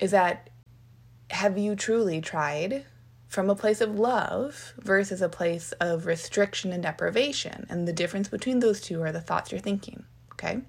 is 0.01 0.11
that 0.13 0.51
have 1.31 1.59
you 1.59 1.77
truly 1.77 2.21
tried 2.21 2.85
from 3.29 3.49
a 3.49 3.55
place 3.55 3.81
of 3.81 3.99
love 3.99 4.75
versus 4.79 5.23
a 5.23 5.29
place 5.29 5.73
of 5.81 6.07
restriction 6.07 6.73
and 6.73 6.83
deprivation? 6.83 7.67
And 7.69 7.87
the 7.87 7.93
difference 7.93 8.29
between 8.29 8.61
those 8.61 8.81
two 8.81 9.03
are 9.03 9.13
the 9.13 9.21
thoughts 9.21 9.53
you're 9.53 9.61
thinking, 9.61 10.05
okay? 10.33 10.63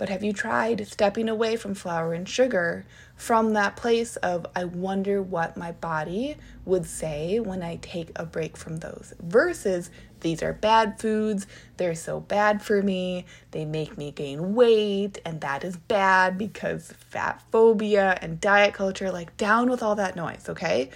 But 0.00 0.08
have 0.08 0.24
you 0.24 0.32
tried 0.32 0.88
stepping 0.88 1.28
away 1.28 1.56
from 1.56 1.74
flour 1.74 2.14
and 2.14 2.26
sugar 2.26 2.86
from 3.16 3.52
that 3.52 3.76
place 3.76 4.16
of, 4.16 4.46
I 4.56 4.64
wonder 4.64 5.20
what 5.20 5.58
my 5.58 5.72
body 5.72 6.38
would 6.64 6.86
say 6.86 7.38
when 7.38 7.62
I 7.62 7.76
take 7.82 8.10
a 8.16 8.24
break 8.24 8.56
from 8.56 8.78
those, 8.78 9.12
versus 9.20 9.90
these 10.20 10.42
are 10.42 10.54
bad 10.54 10.98
foods, 10.98 11.46
they're 11.76 11.94
so 11.94 12.18
bad 12.18 12.62
for 12.62 12.82
me, 12.82 13.26
they 13.50 13.66
make 13.66 13.98
me 13.98 14.10
gain 14.10 14.54
weight, 14.54 15.20
and 15.26 15.42
that 15.42 15.64
is 15.64 15.76
bad 15.76 16.38
because 16.38 16.94
fat 17.10 17.42
phobia 17.52 18.18
and 18.22 18.40
diet 18.40 18.72
culture, 18.72 19.12
like 19.12 19.36
down 19.36 19.68
with 19.68 19.82
all 19.82 19.96
that 19.96 20.16
noise, 20.16 20.48
okay? 20.48 20.88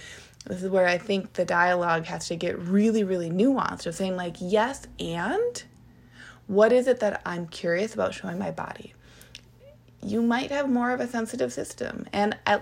This 0.47 0.63
is 0.63 0.71
where 0.71 0.87
I 0.87 0.97
think 0.97 1.33
the 1.33 1.45
dialogue 1.45 2.05
has 2.05 2.27
to 2.29 2.35
get 2.35 2.57
really, 2.57 3.03
really 3.03 3.29
nuanced 3.29 3.85
of 3.85 3.93
saying, 3.93 4.15
like, 4.15 4.37
yes, 4.39 4.87
and 4.99 5.63
what 6.47 6.71
is 6.71 6.87
it 6.87 7.01
that 7.01 7.21
I'm 7.23 7.45
curious 7.45 7.93
about 7.93 8.15
showing 8.15 8.39
my 8.39 8.49
body? 8.49 8.94
You 10.05 10.21
might 10.21 10.51
have 10.51 10.69
more 10.69 10.91
of 10.91 10.99
a 10.99 11.07
sensitive 11.07 11.51
system. 11.51 12.07
And 12.13 12.37
I, 12.45 12.61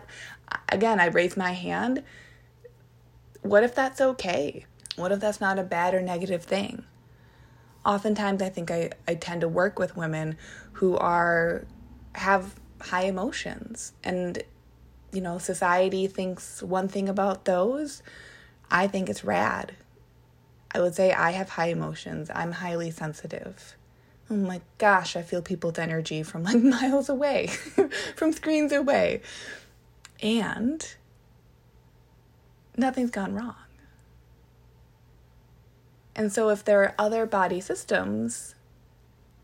again, 0.70 1.00
I 1.00 1.08
raise 1.08 1.36
my 1.36 1.52
hand. 1.52 2.04
What 3.42 3.64
if 3.64 3.76
that's 3.76 4.00
okay? 4.00 4.66
What 4.96 5.12
if 5.12 5.20
that's 5.20 5.42
not 5.42 5.60
a 5.60 5.64
bad 5.64 5.94
or 5.94 6.02
negative 6.02 6.44
thing? 6.44 6.86
Oftentimes, 7.86 8.42
I 8.42 8.50
think 8.50 8.72
I, 8.72 8.92
I 9.08 9.16
tend 9.16 9.42
to 9.42 9.48
work 9.50 9.78
with 9.78 9.98
women 9.98 10.38
who 10.74 10.96
are 10.98 11.66
have 12.16 12.60
high 12.80 13.06
emotions 13.06 13.94
and 14.04 14.44
you 15.12 15.22
know 15.22 15.38
society 15.40 16.06
thinks 16.06 16.62
one 16.62 16.88
thing 16.88 17.10
about 17.10 17.46
those 17.46 18.04
i 18.70 18.86
think 18.86 19.10
it's 19.10 19.24
rad 19.24 19.72
I 20.74 20.82
would 20.82 20.96
say 20.96 21.12
I 21.12 21.32
have 21.32 21.50
high 21.50 21.68
emotions. 21.68 22.32
I'm 22.34 22.54
highly 22.54 22.90
sensitive. 22.90 23.76
Oh 24.30 24.36
my 24.36 24.62
gosh, 24.78 25.16
I 25.16 25.22
feel 25.22 25.42
people's 25.42 25.78
energy 25.78 26.24
from 26.24 26.44
like 26.44 26.58
miles 26.64 27.10
away, 27.10 27.48
from 28.16 28.32
screens 28.32 28.72
away. 28.72 29.22
And 30.22 30.96
nothing's 32.78 33.12
gone 33.12 33.34
wrong. 33.34 33.56
And 36.16 36.32
so, 36.32 36.50
if 36.50 36.64
there 36.64 36.82
are 36.82 36.96
other 36.98 37.26
body 37.26 37.60
systems 37.60 38.56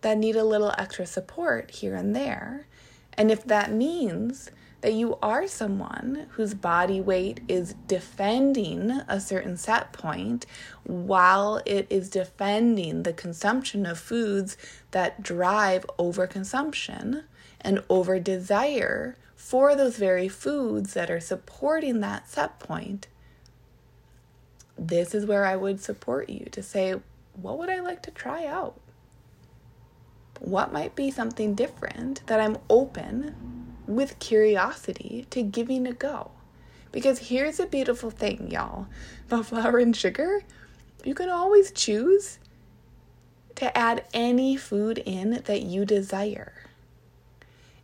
that 0.01 0.17
need 0.17 0.35
a 0.35 0.43
little 0.43 0.73
extra 0.77 1.05
support 1.05 1.71
here 1.71 1.95
and 1.95 2.15
there, 2.15 2.67
and 3.13 3.31
if 3.31 3.43
that 3.43 3.71
means 3.71 4.51
that 4.81 4.93
you 4.93 5.17
are 5.21 5.47
someone 5.47 6.27
whose 6.31 6.53
body 6.53 7.01
weight 7.01 7.41
is 7.47 7.75
defending 7.87 8.91
a 9.07 9.19
certain 9.19 9.57
set 9.57 9.91
point 9.91 10.45
while 10.83 11.61
it 11.65 11.85
is 11.89 12.09
defending 12.09 13.03
the 13.03 13.13
consumption 13.13 13.85
of 13.85 13.99
foods 13.99 14.55
that 14.91 15.21
drive 15.21 15.85
overconsumption 15.97 17.23
and 17.61 17.83
over 17.89 18.19
desire 18.19 19.17
for 19.35 19.75
those 19.75 19.97
very 19.97 20.29
foods 20.29 20.93
that 20.93 21.11
are 21.11 21.19
supporting 21.19 21.99
that 21.99 22.29
set 22.29 22.59
point. 22.59 23.07
This 24.77 25.13
is 25.13 25.25
where 25.25 25.45
I 25.45 25.57
would 25.57 25.81
support 25.81 26.29
you 26.29 26.45
to 26.51 26.63
say, 26.63 26.95
what 27.33 27.57
would 27.57 27.69
I 27.69 27.81
like 27.81 28.01
to 28.03 28.11
try 28.11 28.45
out? 28.45 28.79
What 30.39 30.71
might 30.71 30.95
be 30.95 31.11
something 31.11 31.53
different 31.53 32.25
that 32.27 32.39
I'm 32.39 32.57
open 32.69 33.58
with 33.89 34.19
curiosity 34.19 35.25
to 35.31 35.41
giving 35.41 35.87
a 35.87 35.93
go. 35.93 36.31
Because 36.91 37.29
here's 37.29 37.59
a 37.59 37.65
beautiful 37.65 38.11
thing, 38.11 38.49
y'all 38.51 38.87
about 39.27 39.47
flour 39.47 39.79
and 39.79 39.95
sugar. 39.95 40.43
You 41.03 41.15
can 41.15 41.29
always 41.29 41.71
choose 41.71 42.39
to 43.55 43.75
add 43.77 44.05
any 44.13 44.55
food 44.55 44.99
in 44.99 45.41
that 45.45 45.63
you 45.63 45.85
desire. 45.85 46.53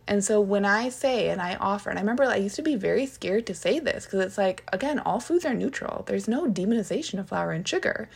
And 0.08 0.22
so 0.22 0.40
when 0.40 0.64
I 0.64 0.88
say 0.90 1.28
and 1.30 1.42
I 1.42 1.56
offer, 1.56 1.90
and 1.90 1.98
I 1.98 2.02
remember 2.02 2.24
I 2.24 2.36
used 2.36 2.56
to 2.56 2.62
be 2.62 2.76
very 2.76 3.06
scared 3.06 3.46
to 3.46 3.54
say 3.54 3.80
this 3.80 4.04
because 4.04 4.24
it's 4.24 4.38
like, 4.38 4.62
again, 4.72 5.00
all 5.00 5.18
foods 5.18 5.44
are 5.44 5.54
neutral. 5.54 6.04
There's 6.06 6.28
no 6.28 6.46
demonization 6.46 7.18
of 7.18 7.28
flour 7.28 7.50
and 7.50 7.66
sugar. 7.66 8.08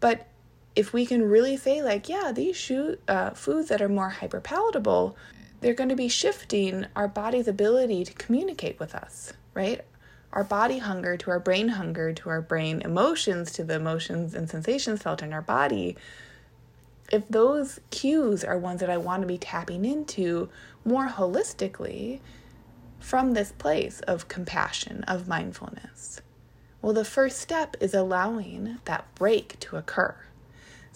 But 0.00 0.26
if 0.74 0.94
we 0.94 1.04
can 1.04 1.28
really 1.28 1.56
say, 1.58 1.82
like, 1.82 2.08
yeah, 2.08 2.32
these 2.32 2.56
shoe, 2.56 2.96
uh, 3.06 3.30
foods 3.30 3.68
that 3.68 3.82
are 3.82 3.88
more 3.88 4.08
hyper 4.08 4.40
palatable 4.40 5.16
they're 5.66 5.74
going 5.74 5.88
to 5.88 5.96
be 5.96 6.06
shifting 6.06 6.86
our 6.94 7.08
body's 7.08 7.48
ability 7.48 8.04
to 8.04 8.12
communicate 8.12 8.78
with 8.78 8.94
us, 8.94 9.32
right? 9.52 9.80
Our 10.32 10.44
body 10.44 10.78
hunger 10.78 11.16
to 11.16 11.30
our 11.32 11.40
brain 11.40 11.70
hunger 11.70 12.12
to 12.12 12.30
our 12.30 12.40
brain 12.40 12.82
emotions 12.82 13.50
to 13.54 13.64
the 13.64 13.74
emotions 13.74 14.32
and 14.32 14.48
sensations 14.48 15.02
felt 15.02 15.24
in 15.24 15.32
our 15.32 15.42
body. 15.42 15.96
If 17.10 17.26
those 17.26 17.80
cues 17.90 18.44
are 18.44 18.56
ones 18.56 18.78
that 18.78 18.90
I 18.90 18.96
want 18.96 19.22
to 19.22 19.26
be 19.26 19.38
tapping 19.38 19.84
into 19.84 20.50
more 20.84 21.08
holistically 21.08 22.20
from 23.00 23.34
this 23.34 23.50
place 23.50 23.98
of 24.02 24.28
compassion, 24.28 25.02
of 25.08 25.26
mindfulness, 25.26 26.20
well, 26.80 26.92
the 26.92 27.04
first 27.04 27.40
step 27.40 27.76
is 27.80 27.92
allowing 27.92 28.78
that 28.84 29.12
break 29.16 29.58
to 29.58 29.76
occur. 29.76 30.14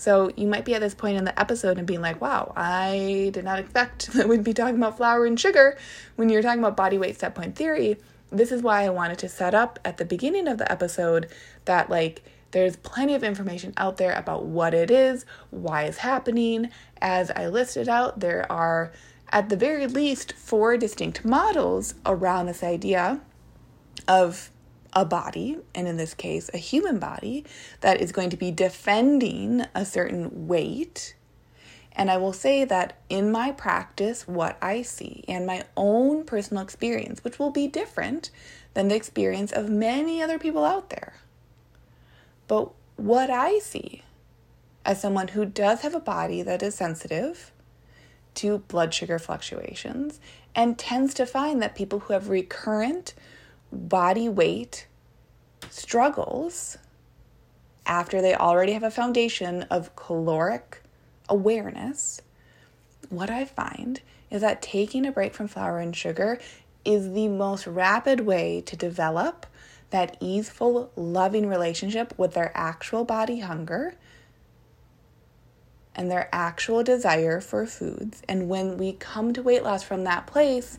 So 0.01 0.31
you 0.35 0.47
might 0.47 0.65
be 0.65 0.75
at 0.75 0.81
this 0.81 0.95
point 0.95 1.19
in 1.19 1.25
the 1.25 1.39
episode 1.39 1.77
and 1.77 1.87
being 1.87 2.01
like, 2.01 2.23
wow, 2.23 2.55
I 2.57 3.31
did 3.35 3.45
not 3.45 3.59
expect 3.59 4.13
that 4.15 4.29
we'd 4.29 4.43
be 4.43 4.55
talking 4.55 4.77
about 4.77 4.97
flour 4.97 5.27
and 5.27 5.39
sugar 5.39 5.77
when 6.17 6.31
you're 6.31 6.41
talking 6.41 6.61
about 6.61 6.75
body 6.75 6.97
weight 6.97 7.21
set 7.21 7.35
point 7.35 7.55
theory. 7.55 7.99
This 8.33 8.51
is 8.51 8.63
why 8.63 8.85
I 8.85 8.89
wanted 8.89 9.19
to 9.19 9.29
set 9.29 9.55
up 9.55 9.79
at 9.85 9.99
the 9.99 10.07
beginning 10.07 10.49
of 10.49 10.57
the 10.57 10.71
episode 10.73 11.29
that, 11.67 11.91
like, 11.91 12.23
there's 12.53 12.77
plenty 12.77 13.15
of 13.15 13.23
information 13.23 13.75
out 13.77 13.99
there 13.99 14.13
about 14.13 14.47
what 14.47 14.73
it 14.73 14.91
is, 14.91 15.27
why 15.51 15.83
it's 15.83 15.99
happening. 15.99 16.71
As 17.03 17.31
I 17.33 17.49
listed 17.49 17.89
out, 17.89 18.21
there 18.21 18.51
are 18.51 18.93
at 19.31 19.51
the 19.51 19.57
very 19.57 19.87
least 19.87 20.33
four 20.33 20.79
distinct 20.79 21.27
models 21.27 21.95
around 22.07 22.47
this 22.47 22.63
idea 22.63 23.21
of 24.09 24.51
a 24.93 25.05
body, 25.05 25.59
and 25.75 25.87
in 25.87 25.97
this 25.97 26.15
case, 26.15 26.51
a 26.53 26.59
human 26.59 26.99
body, 26.99 27.45
that 27.81 28.01
is 28.01 28.13
going 28.13 28.31
to 28.31 28.37
be 28.37 28.51
defending 28.51 29.65
a 29.75 29.85
certain 29.85 30.49
weight. 30.49 31.15
And 31.93 32.11
I 32.11 32.17
will 32.17 32.33
say 32.33 32.65
that 32.65 32.99
in 33.09 33.33
my 33.33 33.53
practice, 33.53 34.27
what 34.27 34.57
I 34.63 34.83
see 34.83 35.25
and 35.29 35.47
my 35.47 35.65
own 35.77 36.25
personal 36.25 36.63
experience, 36.63 37.23
which 37.25 37.39
will 37.39 37.51
be 37.51 37.67
different 37.67 38.31
than 38.75 38.89
the 38.89 38.95
experience 38.95 39.53
of 39.53 39.69
many 39.69 40.23
other 40.23 40.39
people 40.39 40.65
out 40.65 40.91
there. 40.91 41.15
But 42.47 42.71
what 42.97 43.31
I 43.31 43.59
see 43.59 44.03
as 44.85 45.01
someone 45.01 45.29
who 45.29 45.45
does 45.45 45.83
have 45.83 45.95
a 45.95 46.01
body 46.01 46.43
that 46.43 46.63
is 46.63 46.75
sensitive 46.75 47.53
to 48.35 48.59
blood 48.59 48.95
sugar 48.95 49.19
fluctuations 49.19 50.21
and 50.55 50.79
tends 50.79 51.15
to 51.15 51.27
find 51.27 51.61
that 51.61 51.75
people 51.75 52.01
who 52.01 52.13
have 52.13 52.29
recurrent 52.29 53.15
body 53.73 54.29
weight 54.29 54.87
struggles 55.71 56.79
after 57.87 58.21
they 58.21 58.35
already 58.35 58.73
have 58.73 58.83
a 58.83 58.91
foundation 58.91 59.63
of 59.65 59.95
caloric 59.97 60.83
awareness, 61.29 62.21
what 63.09 63.31
I 63.31 63.45
find 63.45 64.01
is 64.31 64.43
that 64.43 64.63
taking 64.63 65.07
a 65.07 65.13
break 65.13 65.35
from 65.35 65.49
flour 65.49 65.79
and 65.79 65.97
sugar 65.97 66.39
is 66.85 67.13
the 67.13 67.29
most 67.29 67.67
rapid 67.67 68.21
way 68.21 68.63
to 68.67 68.77
develop 68.77 69.47
that 69.91 70.17
easeful, 70.21 70.91
loving 70.95 71.49
relationship 71.49 72.15
with 72.17 72.35
their 72.35 72.53
actual 72.55 73.05
body 73.05 73.41
hunger 73.41 73.95
and 75.97 76.11
their 76.11 76.29
actual 76.33 76.83
desire 76.85 77.41
for 77.41 77.67
foods. 77.67 78.23
And 78.29 78.49
when 78.49 78.79
we 78.79 78.93
come 78.93 79.33
to 79.33 79.43
weight 79.43 79.65
loss 79.65 79.83
from 79.83 80.05
that 80.05 80.27
place, 80.27 80.79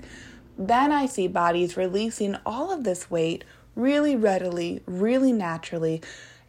then 0.58 0.92
I 0.92 1.06
see 1.06 1.28
bodies 1.28 1.78
releasing 1.78 2.36
all 2.46 2.72
of 2.72 2.84
this 2.84 3.10
weight 3.10 3.44
really 3.76 4.16
readily, 4.16 4.82
really 4.86 5.32
naturally. 5.32 6.02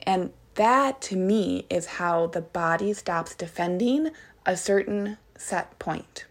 And 0.02 0.32
that 0.54 1.00
to 1.02 1.16
me 1.16 1.66
is 1.70 1.86
how 1.86 2.26
the 2.26 2.40
body 2.40 2.92
stops 2.92 3.34
defending 3.34 4.10
a 4.44 4.56
certain 4.56 5.18
set 5.36 5.78
point. 5.78 6.26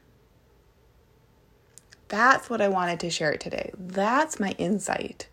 That's 2.07 2.49
what 2.49 2.62
I 2.62 2.67
wanted 2.67 2.99
to 3.01 3.10
share 3.10 3.38
today. 3.38 3.71
That's 3.77 4.39
my 4.39 4.51
insight. 4.57 5.29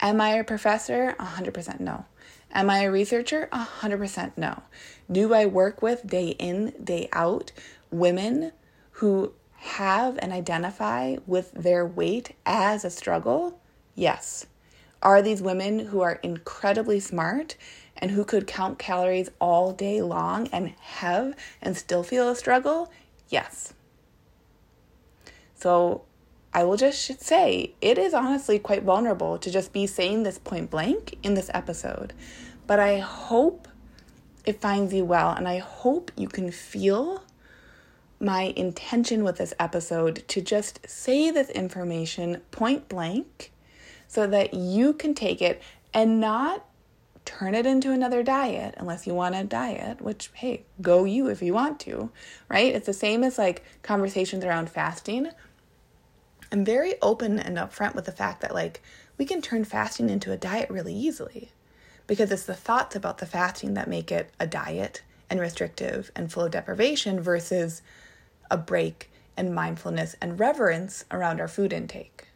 Am 0.00 0.20
I 0.20 0.30
a 0.30 0.44
professor? 0.44 1.14
100% 1.18 1.80
no. 1.80 2.04
Am 2.52 2.70
I 2.70 2.80
a 2.82 2.90
researcher? 2.90 3.48
100% 3.52 4.32
no. 4.36 4.62
Do 5.10 5.34
I 5.34 5.46
work 5.46 5.82
with 5.82 6.06
day 6.06 6.28
in, 6.38 6.74
day 6.82 7.08
out 7.12 7.50
women 7.90 8.52
who 8.92 9.32
have 9.62 10.18
and 10.20 10.32
identify 10.32 11.16
with 11.26 11.52
their 11.52 11.86
weight 11.86 12.34
as 12.44 12.84
a 12.84 12.90
struggle? 12.90 13.60
Yes. 13.94 14.46
Are 15.02 15.22
these 15.22 15.40
women 15.40 15.78
who 15.78 16.00
are 16.00 16.18
incredibly 16.22 16.98
smart 16.98 17.56
and 17.96 18.10
who 18.10 18.24
could 18.24 18.48
count 18.48 18.78
calories 18.78 19.30
all 19.40 19.72
day 19.72 20.02
long 20.02 20.48
and 20.48 20.70
have 20.80 21.36
and 21.60 21.76
still 21.76 22.02
feel 22.02 22.28
a 22.28 22.36
struggle? 22.36 22.90
Yes. 23.28 23.72
So 25.54 26.02
I 26.52 26.64
will 26.64 26.76
just 26.76 27.22
say 27.22 27.72
it 27.80 27.98
is 27.98 28.14
honestly 28.14 28.58
quite 28.58 28.82
vulnerable 28.82 29.38
to 29.38 29.50
just 29.50 29.72
be 29.72 29.86
saying 29.86 30.24
this 30.24 30.38
point 30.38 30.70
blank 30.70 31.18
in 31.22 31.34
this 31.34 31.50
episode. 31.54 32.14
But 32.66 32.80
I 32.80 32.98
hope 32.98 33.68
it 34.44 34.60
finds 34.60 34.92
you 34.92 35.04
well 35.04 35.30
and 35.30 35.46
I 35.46 35.58
hope 35.58 36.10
you 36.16 36.26
can 36.26 36.50
feel 36.50 37.22
my 38.22 38.52
intention 38.56 39.24
with 39.24 39.38
this 39.38 39.52
episode 39.58 40.22
to 40.28 40.40
just 40.40 40.78
say 40.88 41.30
this 41.30 41.50
information 41.50 42.40
point 42.52 42.88
blank 42.88 43.52
so 44.06 44.26
that 44.28 44.54
you 44.54 44.92
can 44.92 45.12
take 45.12 45.42
it 45.42 45.60
and 45.92 46.20
not 46.20 46.64
turn 47.24 47.54
it 47.54 47.66
into 47.66 47.92
another 47.92 48.22
diet 48.22 48.74
unless 48.78 49.06
you 49.06 49.14
want 49.14 49.34
a 49.34 49.44
diet, 49.44 50.00
which, 50.00 50.30
hey, 50.34 50.64
go 50.80 51.04
you 51.04 51.28
if 51.28 51.42
you 51.42 51.52
want 51.52 51.80
to, 51.80 52.10
right? 52.48 52.74
It's 52.74 52.86
the 52.86 52.92
same 52.92 53.24
as 53.24 53.38
like 53.38 53.64
conversations 53.82 54.44
around 54.44 54.70
fasting. 54.70 55.28
I'm 56.52 56.64
very 56.64 56.94
open 57.02 57.38
and 57.38 57.56
upfront 57.56 57.94
with 57.94 58.04
the 58.04 58.12
fact 58.12 58.40
that 58.42 58.54
like 58.54 58.82
we 59.18 59.24
can 59.24 59.42
turn 59.42 59.64
fasting 59.64 60.08
into 60.08 60.32
a 60.32 60.36
diet 60.36 60.70
really 60.70 60.94
easily 60.94 61.50
because 62.06 62.30
it's 62.30 62.46
the 62.46 62.54
thoughts 62.54 62.94
about 62.94 63.18
the 63.18 63.26
fasting 63.26 63.74
that 63.74 63.88
make 63.88 64.12
it 64.12 64.30
a 64.38 64.46
diet 64.46 65.02
and 65.30 65.40
restrictive 65.40 66.12
and 66.14 66.30
full 66.30 66.44
of 66.44 66.52
deprivation 66.52 67.20
versus 67.20 67.82
a 68.52 68.56
break 68.56 69.10
and 69.36 69.54
mindfulness 69.54 70.14
and 70.20 70.38
reverence 70.38 71.04
around 71.10 71.40
our 71.40 71.48
food 71.48 71.72
intake. 71.72 72.28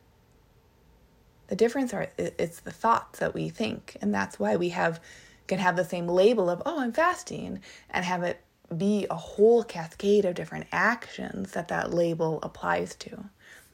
The 1.49 1.57
difference 1.57 1.95
are 1.95 2.09
it's 2.19 2.61
the 2.61 2.73
thoughts 2.73 3.21
that 3.21 3.35
we 3.35 3.51
think, 3.51 3.97
and 4.01 4.13
that's 4.13 4.41
why 4.41 4.57
we 4.57 4.71
have 4.71 5.01
can 5.47 5.61
have 5.61 5.77
the 5.77 5.85
same 5.85 6.09
label 6.09 6.51
of 6.51 6.61
oh 6.67 6.81
I'm 6.81 6.93
fasting 6.93 7.61
and 7.91 8.05
have 8.05 8.25
it 8.25 8.41
be 8.77 9.07
a 9.09 9.15
whole 9.15 9.63
cascade 9.63 10.25
of 10.25 10.35
different 10.35 10.67
actions 10.73 11.53
that 11.53 11.69
that 11.69 11.95
label 11.95 12.41
applies 12.43 12.97
to. 12.97 13.27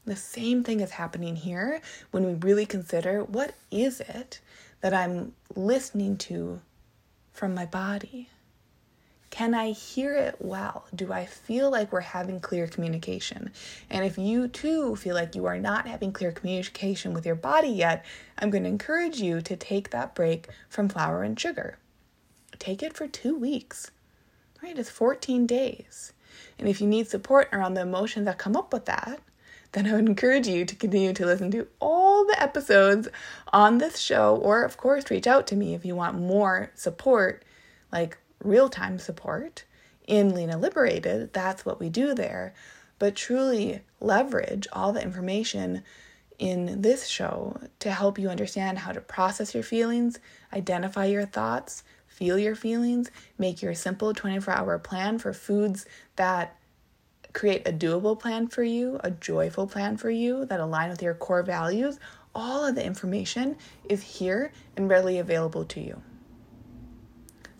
The 0.04 0.16
same 0.16 0.64
thing 0.64 0.80
is 0.80 0.90
happening 0.90 1.36
here 1.36 1.80
when 2.10 2.26
we 2.26 2.34
really 2.34 2.66
consider 2.66 3.22
what 3.24 3.54
is 3.70 4.00
it 4.00 4.40
that 4.80 4.92
I'm 4.92 5.32
listening 5.54 6.16
to 6.18 6.60
from 7.32 7.54
my 7.54 7.64
body? 7.64 8.28
Can 9.32 9.54
I 9.54 9.70
hear 9.70 10.14
it 10.14 10.36
well? 10.40 10.84
Do 10.94 11.10
I 11.10 11.24
feel 11.24 11.70
like 11.70 11.90
we're 11.90 12.00
having 12.00 12.38
clear 12.38 12.66
communication? 12.66 13.50
And 13.88 14.04
if 14.04 14.18
you 14.18 14.46
too 14.46 14.94
feel 14.94 15.14
like 15.14 15.34
you 15.34 15.46
are 15.46 15.58
not 15.58 15.88
having 15.88 16.12
clear 16.12 16.32
communication 16.32 17.14
with 17.14 17.24
your 17.24 17.34
body 17.34 17.70
yet, 17.70 18.04
I'm 18.38 18.50
going 18.50 18.64
to 18.64 18.68
encourage 18.68 19.20
you 19.22 19.40
to 19.40 19.56
take 19.56 19.88
that 19.88 20.14
break 20.14 20.48
from 20.68 20.90
flour 20.90 21.22
and 21.22 21.40
sugar. 21.40 21.78
Take 22.58 22.82
it 22.82 22.94
for 22.94 23.08
two 23.08 23.34
weeks, 23.34 23.90
right? 24.62 24.78
It's 24.78 24.90
14 24.90 25.46
days. 25.46 26.12
And 26.58 26.68
if 26.68 26.82
you 26.82 26.86
need 26.86 27.08
support 27.08 27.48
around 27.54 27.72
the 27.72 27.80
emotions 27.80 28.26
that 28.26 28.36
come 28.36 28.54
up 28.54 28.70
with 28.70 28.84
that, 28.84 29.18
then 29.72 29.86
I 29.86 29.94
would 29.94 30.08
encourage 30.08 30.46
you 30.46 30.66
to 30.66 30.76
continue 30.76 31.14
to 31.14 31.24
listen 31.24 31.50
to 31.52 31.68
all 31.80 32.26
the 32.26 32.36
episodes 32.38 33.08
on 33.50 33.78
this 33.78 33.98
show, 33.98 34.36
or 34.36 34.62
of 34.62 34.76
course, 34.76 35.10
reach 35.10 35.26
out 35.26 35.46
to 35.46 35.56
me 35.56 35.72
if 35.72 35.86
you 35.86 35.96
want 35.96 36.20
more 36.20 36.70
support, 36.74 37.42
like 37.90 38.18
real 38.42 38.68
time 38.68 38.98
support 38.98 39.64
in 40.06 40.34
Lean 40.34 40.50
and 40.50 40.60
Liberated, 40.60 41.32
that's 41.32 41.64
what 41.64 41.80
we 41.80 41.88
do 41.88 42.14
there. 42.14 42.54
But 42.98 43.16
truly 43.16 43.82
leverage 44.00 44.66
all 44.72 44.92
the 44.92 45.02
information 45.02 45.82
in 46.38 46.82
this 46.82 47.06
show 47.06 47.56
to 47.78 47.90
help 47.90 48.18
you 48.18 48.28
understand 48.28 48.78
how 48.78 48.92
to 48.92 49.00
process 49.00 49.54
your 49.54 49.62
feelings, 49.62 50.18
identify 50.52 51.06
your 51.06 51.26
thoughts, 51.26 51.84
feel 52.06 52.38
your 52.38 52.54
feelings, 52.54 53.10
make 53.38 53.62
your 53.62 53.74
simple 53.74 54.12
24 54.12 54.52
hour 54.54 54.78
plan 54.78 55.18
for 55.18 55.32
foods 55.32 55.86
that 56.16 56.56
create 57.32 57.66
a 57.66 57.72
doable 57.72 58.18
plan 58.18 58.46
for 58.46 58.62
you, 58.62 59.00
a 59.02 59.10
joyful 59.10 59.66
plan 59.66 59.96
for 59.96 60.10
you 60.10 60.44
that 60.46 60.60
align 60.60 60.90
with 60.90 61.02
your 61.02 61.14
core 61.14 61.42
values. 61.42 61.98
All 62.34 62.64
of 62.64 62.74
the 62.74 62.84
information 62.84 63.56
is 63.88 64.02
here 64.02 64.52
and 64.76 64.88
readily 64.88 65.18
available 65.18 65.64
to 65.66 65.80
you. 65.80 66.02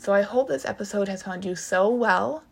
So 0.02 0.12
I 0.12 0.22
hope 0.22 0.48
this 0.48 0.64
episode 0.64 1.06
has 1.06 1.22
found 1.22 1.44
you 1.44 1.54
so 1.54 1.88
well. 1.88 2.42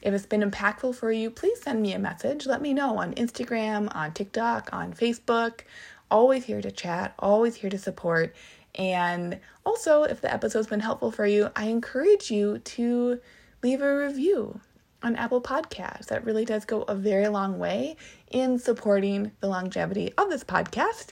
If 0.00 0.14
it's 0.14 0.26
been 0.26 0.48
impactful 0.48 0.94
for 0.94 1.10
you, 1.10 1.28
please 1.28 1.60
send 1.60 1.82
me 1.82 1.92
a 1.92 1.98
message. 1.98 2.46
Let 2.46 2.62
me 2.62 2.72
know 2.72 2.98
on 2.98 3.14
Instagram, 3.14 3.92
on 3.92 4.12
TikTok, 4.12 4.70
on 4.72 4.92
Facebook. 4.92 5.62
Always 6.08 6.44
here 6.44 6.62
to 6.62 6.70
chat, 6.70 7.12
always 7.18 7.56
here 7.56 7.68
to 7.68 7.78
support. 7.78 8.32
And 8.76 9.40
also, 9.66 10.04
if 10.04 10.20
the 10.20 10.32
episode's 10.32 10.68
been 10.68 10.78
helpful 10.78 11.10
for 11.10 11.26
you, 11.26 11.50
I 11.56 11.64
encourage 11.64 12.30
you 12.30 12.58
to 12.58 13.18
leave 13.64 13.82
a 13.82 13.96
review 13.96 14.60
on 15.02 15.16
Apple 15.16 15.40
Podcasts. 15.40 16.06
That 16.06 16.24
really 16.24 16.44
does 16.44 16.64
go 16.64 16.82
a 16.82 16.94
very 16.94 17.26
long 17.26 17.58
way 17.58 17.96
in 18.30 18.56
supporting 18.60 19.32
the 19.40 19.48
longevity 19.48 20.12
of 20.16 20.30
this 20.30 20.44
podcast 20.44 21.08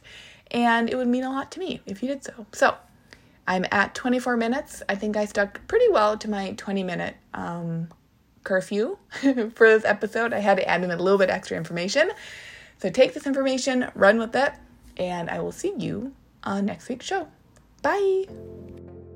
and 0.53 0.88
it 0.88 0.97
would 0.97 1.09
mean 1.09 1.25
a 1.25 1.31
lot 1.31 1.51
to 1.51 1.59
me 1.59 1.81
if 1.87 2.03
you 2.03 2.09
did 2.09 2.23
so. 2.23 2.47
So 2.53 2.77
I'm 3.46 3.66
at 3.70 3.94
24 3.94 4.37
minutes. 4.37 4.83
I 4.88 4.94
think 4.94 5.16
I 5.16 5.24
stuck 5.24 5.66
pretty 5.66 5.88
well 5.90 6.16
to 6.18 6.31
my 6.31 6.52
20 6.52 6.83
minute 6.83 7.16
um, 7.35 7.88
curfew 8.44 8.98
for 9.20 9.68
this 9.68 9.85
episode. 9.85 10.33
I 10.33 10.38
had 10.38 10.57
to 10.59 10.68
add 10.68 10.85
in 10.85 10.90
a 10.90 10.96
little 10.96 11.18
bit 11.18 11.31
extra 11.31 11.57
information. 11.57 12.11
So 12.78 12.90
take 12.90 13.14
this 13.14 13.26
information, 13.26 13.90
run 13.94 14.18
with 14.18 14.35
it, 14.35 14.52
and 14.96 15.31
I 15.31 15.40
will 15.40 15.52
see 15.52 15.74
you 15.78 16.12
on 16.44 16.66
next 16.66 16.88
week's 16.88 17.07
show. 17.07 17.28
Bye. 17.83 18.26